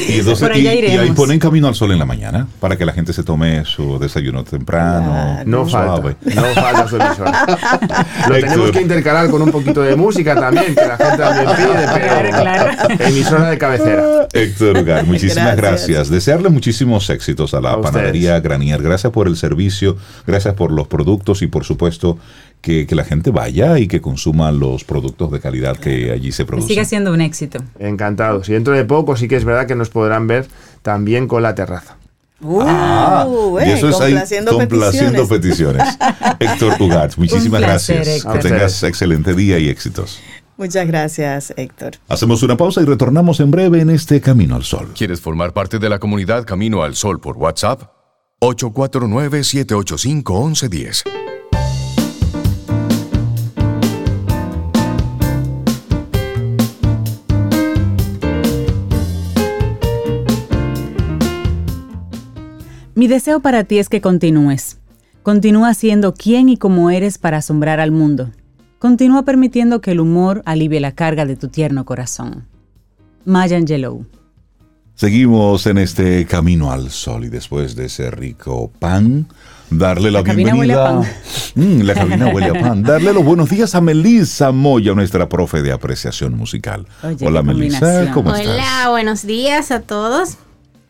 [0.08, 1.16] Y, entonces, Por allá y- y ahí iremos.
[1.16, 4.44] ponen camino al sol en la mañana para que la gente se tome su desayuno
[4.44, 5.40] temprano.
[5.44, 6.14] No suave.
[6.24, 7.46] falta, no falta su emisora.
[8.28, 11.86] Lo tenemos que intercalar con un poquito de música también, que la gente también pide,
[11.94, 12.94] pero Claro, claro.
[13.04, 14.28] emisora de cabecera.
[14.32, 15.88] Héctor Ugar, muchísimas gracias.
[15.88, 16.08] Gracias.
[16.10, 18.37] Desearle muchísimos éxitos a la A ustedes.
[18.40, 18.82] Granier.
[18.82, 22.18] Gracias por el servicio, gracias por los productos y por supuesto
[22.60, 26.44] que, que la gente vaya y que consuma los productos de calidad que allí se
[26.44, 26.68] producen.
[26.68, 27.58] siga siendo un éxito.
[27.78, 28.48] Encantados.
[28.48, 30.46] Y dentro de poco sí que es verdad que nos podrán ver
[30.82, 31.96] también con la terraza.
[32.40, 33.26] Uh, Ah,
[33.60, 35.96] eh, y eso es ahí complaciendo complaciendo peticiones.
[35.96, 36.38] peticiones.
[36.38, 38.16] Héctor Ugart, muchísimas placer, gracias.
[38.18, 38.32] Héctor.
[38.34, 40.20] Que tengas excelente día y éxitos.
[40.56, 41.92] Muchas gracias, Héctor.
[42.08, 44.88] Hacemos una pausa y retornamos en breve en este Camino al Sol.
[44.96, 47.82] ¿Quieres formar parte de la comunidad Camino al Sol por WhatsApp?
[48.40, 51.02] 849-785-1110.
[62.94, 64.78] Mi deseo para ti es que continúes.
[65.22, 68.30] Continúa siendo quien y como eres para asombrar al mundo.
[68.78, 72.46] Continúa permitiendo que el humor alivie la carga de tu tierno corazón.
[73.24, 74.06] Maya Angelou.
[74.98, 79.28] Seguimos en este Camino al Sol y después de ese rico pan,
[79.70, 81.16] darle la, La cabina huele a bienvenida.
[81.54, 82.82] Mm, la cabina huele a pan.
[82.82, 86.84] Darle los buenos días a Melissa Moya, nuestra profe de apreciación musical.
[87.04, 88.10] Oye, Hola Melissa.
[88.12, 88.88] ¿cómo Hola, estás?
[88.90, 90.30] buenos días a todos.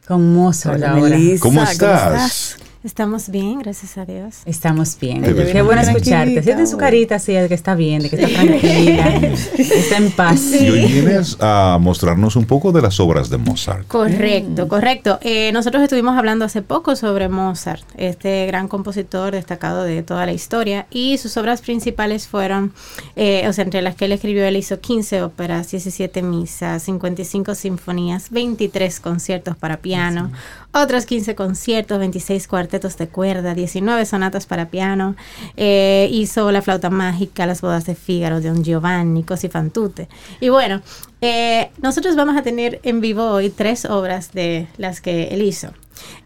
[0.07, 0.95] Con Mozart Hola.
[0.95, 1.43] Melissa.
[1.43, 2.57] ¿Cómo ¿cómo estás?
[2.85, 4.37] Estamos bien, gracias a Dios.
[4.45, 5.23] Estamos bien.
[5.23, 6.45] Qué bueno escucharte.
[6.45, 9.21] Siente en su carita así de que está bien, de que está tranquila,
[9.57, 10.53] que está en paz.
[10.53, 13.89] Y hoy vienes a mostrarnos un poco de las obras de Mozart.
[13.89, 15.19] Correcto, correcto.
[15.23, 20.33] Eh, nosotros estuvimos hablando hace poco sobre Mozart, este gran compositor destacado de toda la
[20.33, 22.73] historia, y sus obras principales fueron,
[23.17, 27.57] eh, o sea, entre las que él escribió, él hizo 15 óperas, 17 misas, 55
[27.57, 30.31] sinfonías, 23 conciertos para piano,
[30.73, 35.17] otros 15 conciertos, 26 cuartetos de cuerda, 19 sonatas para piano,
[35.57, 40.09] eh, hizo La flauta mágica, Las bodas de Fígaro, Don Giovanni, Cosi fan tutte.
[40.41, 40.83] Y bueno,
[41.21, 45.73] eh, nosotros vamos a tener en vivo hoy tres obras de las que él hizo.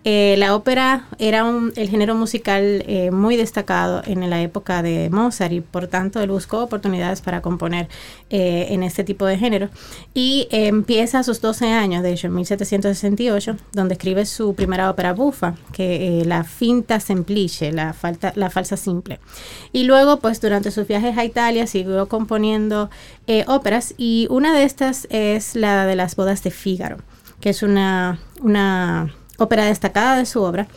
[0.05, 5.11] Eh, la ópera era un- el género musical eh, muy destacado en la época de
[5.11, 7.89] Mozart y por tanto él buscó oportunidades para componer
[8.29, 9.68] eh, en este tipo de género.
[10.12, 15.12] Y empieza a sus 12 años, de hecho en 1768, donde escribe su primera ópera
[15.12, 19.20] bufa, que la finta semplice, la, falsa simple.
[19.73, 22.91] Y luego pues durante sus viajes a Italia siguió componiendo
[23.47, 26.99] óperas y una de estas es la de las bodas de Fígaro,
[27.41, 28.18] que es una
[29.39, 30.68] ópera destacada de su obra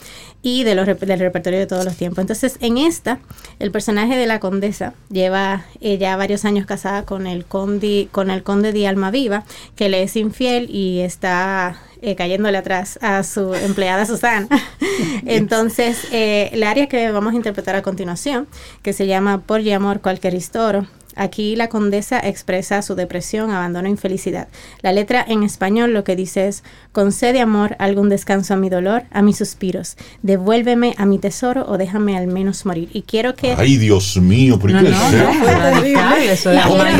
[0.42, 2.20] y de los, del repertorio de todos los tiempos.
[2.20, 3.20] Entonces, en esta,
[3.60, 8.30] el personaje de la condesa lleva eh, ya varios años casada con el, conde, con
[8.30, 9.44] el conde de Almaviva,
[9.76, 14.48] que le es infiel y está eh, cayéndole atrás a su empleada Susana.
[15.26, 18.48] Entonces, eh, el área que vamos a interpretar a continuación,
[18.82, 23.88] que se llama Por y amor cualquier ristoro, Aquí la condesa expresa su depresión, abandono
[23.88, 24.50] e infelicidad.
[24.82, 29.04] La letra en español lo que dice es, concede amor algún descanso a mi dolor,
[29.12, 32.90] a mis suspiros, devuélveme a mi tesoro o déjame al menos morir.
[32.92, 35.30] Y quiero que, Ay, Dios mío, ¿por No, qué no, no,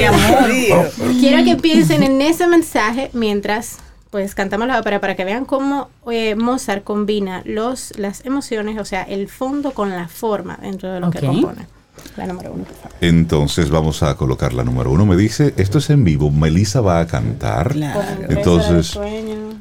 [0.08, 0.92] amor.
[1.20, 3.80] quiero que piensen en ese mensaje mientras
[4.16, 8.86] pues cantamos la ópera para que vean cómo eh, Mozart combina los, las emociones, o
[8.86, 11.68] sea, el fondo con la forma dentro de lo que compone.
[12.16, 12.92] La número uno, por favor.
[13.02, 15.06] Entonces vamos a colocar la número uno.
[15.06, 17.74] Me dice, esto es en vivo, Melissa va a cantar.
[17.74, 18.02] Claro.
[18.30, 18.98] Entonces,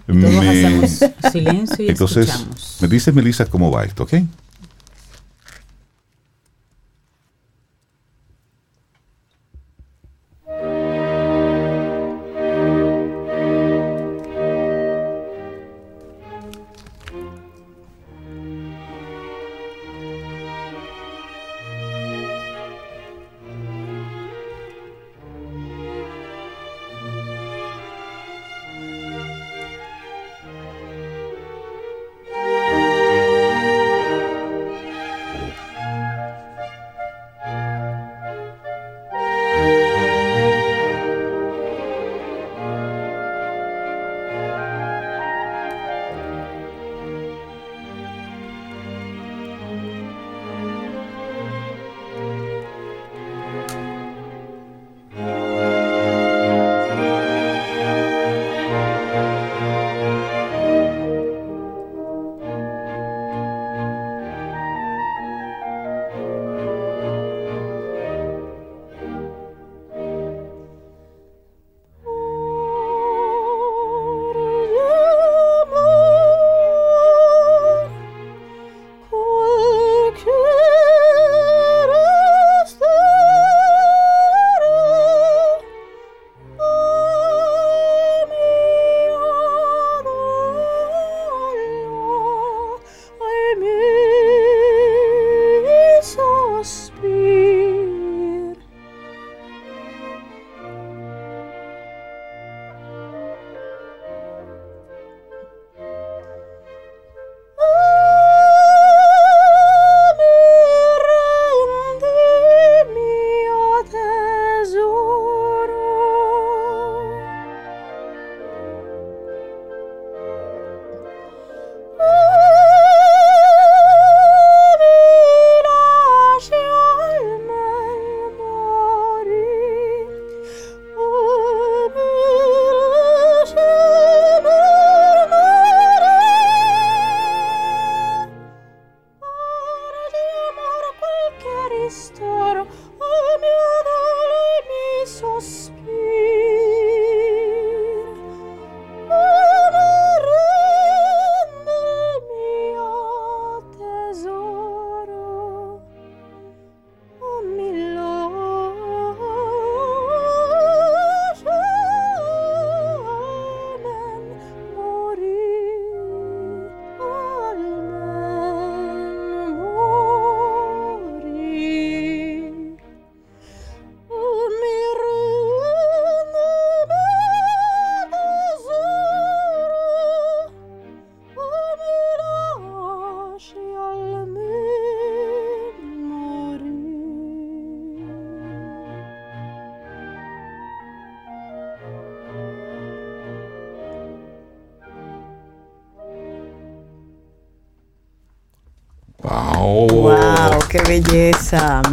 [0.07, 0.87] me,
[1.33, 2.79] silencio y entonces escuchamos.
[2.81, 4.13] me dice Melissa cómo va esto, ¿ok?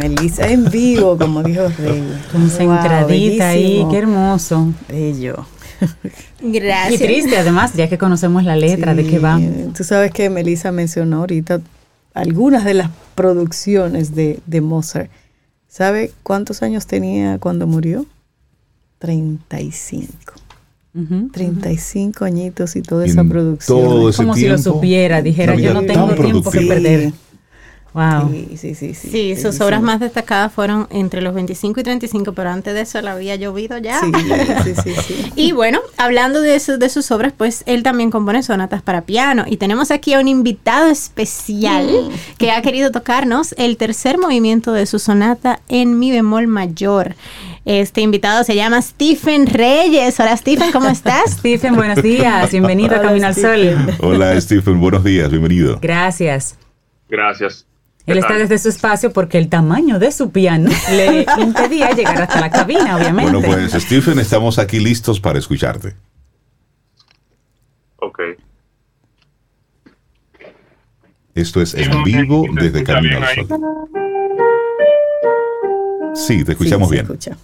[0.02, 2.02] Melissa en vivo, como dijo Rey.
[2.32, 4.72] Concentradita ahí, qué hermoso.
[4.88, 5.46] Bello.
[6.40, 7.00] Y Gracias.
[7.00, 9.40] triste además, ya que conocemos la letra de qué va.
[9.76, 11.60] Tú sabes que Melissa mencionó ahorita
[12.14, 15.10] algunas de las producciones de, de Mozart.
[15.68, 18.06] ¿Sabe cuántos años tenía cuando murió?
[18.98, 20.12] 35.
[20.94, 21.28] Ujú.
[21.32, 23.78] 35 añitos y toda esa producción.
[23.80, 27.12] todo ese Como si lo supiera, dijera, yo no tengo tiempo que perder.
[27.94, 28.30] Wow.
[28.30, 28.94] Sí, sí, sí.
[28.94, 32.80] Sí, Sí, sus obras más destacadas fueron entre los 25 y 35, pero antes de
[32.80, 34.00] eso la había llovido ya.
[34.00, 34.10] Sí,
[34.64, 35.32] sí, sí, sí.
[35.36, 39.44] Y bueno, hablando de, su- de sus obras, pues él también compone sonatas para piano.
[39.46, 41.86] Y tenemos aquí a un invitado especial
[42.38, 47.14] que ha querido tocarnos el tercer movimiento de su sonata en mi bemol mayor.
[47.66, 50.18] Este invitado se llama Stephen Reyes.
[50.18, 51.32] Hola Stephen, ¿cómo estás?
[51.38, 52.50] Stephen, buenos días.
[52.50, 53.96] Bienvenido a Camino al Sol.
[54.00, 54.80] Hola, Stephen.
[54.80, 55.30] Buenos días.
[55.30, 55.78] Bienvenido.
[55.80, 56.56] Gracias.
[57.08, 57.66] Gracias.
[58.06, 62.40] Él está desde su espacio porque el tamaño de su piano le impedía llegar hasta
[62.40, 63.30] la cabina, obviamente.
[63.30, 65.94] Bueno, pues, Stephen, estamos aquí listos para escucharte.
[67.96, 68.18] Ok.
[71.34, 73.46] Esto es en vivo ¿se desde Camino al?
[73.48, 73.58] Sol.
[76.14, 77.06] Sí, te escuchamos Sí, se bien.
[77.06, 77.36] escucha.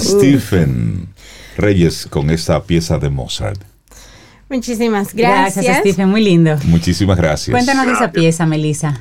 [0.00, 1.08] Stephen
[1.56, 3.60] Reyes con esta pieza de Mozart.
[4.48, 5.78] Muchísimas Gracias, gracias.
[5.78, 6.56] Stephen, muy lindo.
[6.64, 7.52] Muchísimas gracias.
[7.52, 9.00] Cuéntanos de esa pieza, Melissa.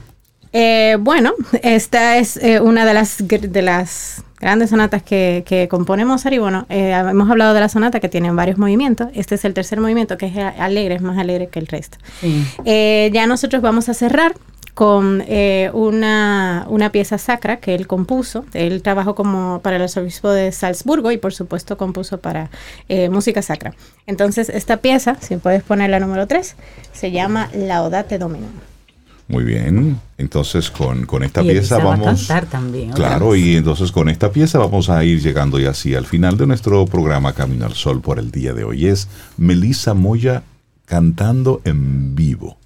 [0.53, 6.05] Eh, bueno, esta es eh, una de las, de las grandes sonatas que, que compone
[6.05, 9.09] Mozart y bueno, eh, hemos hablado de la sonata que tiene varios movimientos.
[9.13, 11.97] Este es el tercer movimiento que es alegre, es más alegre que el resto.
[12.21, 12.45] Sí.
[12.65, 14.34] Eh, ya nosotros vamos a cerrar
[14.73, 18.45] con eh, una, una pieza sacra que él compuso.
[18.53, 22.49] Él trabajó como para el arzobispo de Salzburgo y por supuesto compuso para
[22.87, 23.73] eh, música sacra.
[24.07, 26.55] Entonces esta pieza, si puedes poner la número 3,
[26.93, 28.51] se llama Laudate Dominum.
[29.27, 29.99] Muy bien.
[30.17, 32.27] Entonces con, con esta Y pieza Elisa va a vamos.
[32.27, 36.05] cantar también, Claro, y entonces con esta pieza vamos a ir llegando ya así al
[36.07, 38.87] final de nuestro programa Camino al Sol por el día de hoy.
[38.87, 40.41] Es Melissa Moya
[40.85, 42.57] cantando en vivo.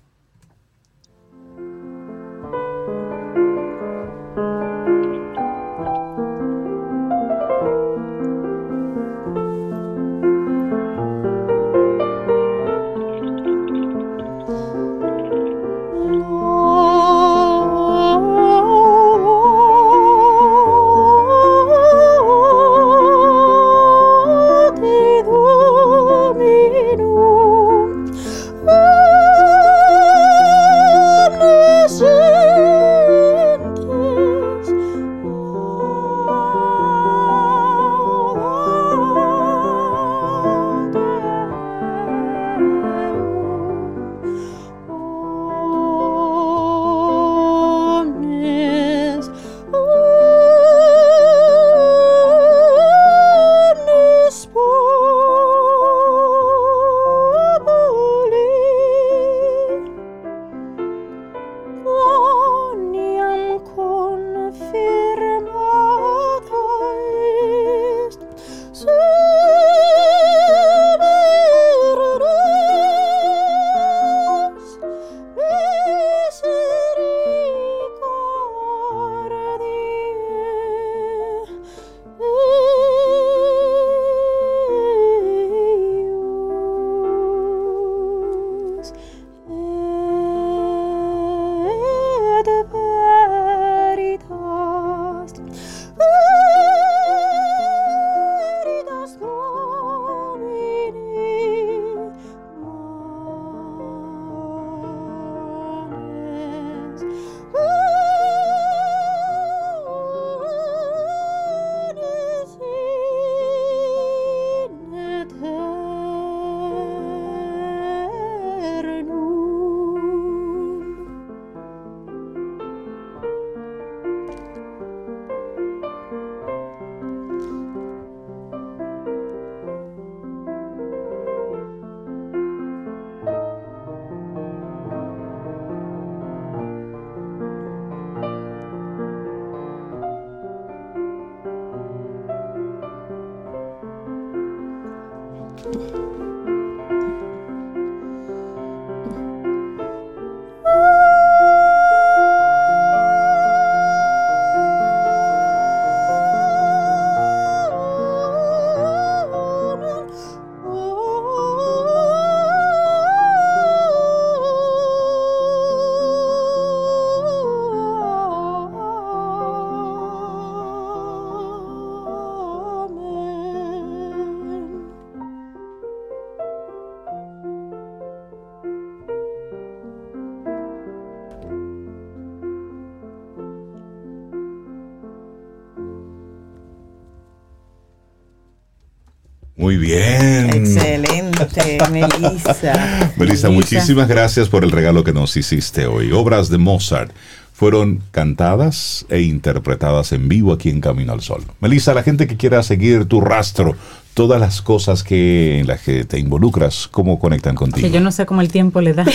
[191.92, 193.14] Melissa.
[193.18, 196.12] Melissa, muchísimas gracias por el regalo que nos hiciste hoy.
[196.12, 197.12] Obras de Mozart
[197.54, 201.44] fueron cantadas e interpretadas en vivo aquí en Camino al Sol.
[201.60, 203.76] Melissa, la gente que quiera seguir tu rastro,
[204.14, 207.88] todas las cosas que, en las que te involucras, ¿cómo conectan contigo?
[207.88, 209.06] Que yo no sé cómo el tiempo le da.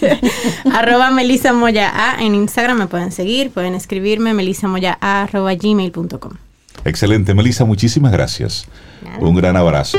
[0.72, 6.32] arroba Melissa Moya A en Instagram me pueden seguir, pueden escribirme melisamoya arroba gmail.com.
[6.84, 8.66] Excelente, Melissa, muchísimas gracias.
[9.20, 9.98] Un gran abrazo.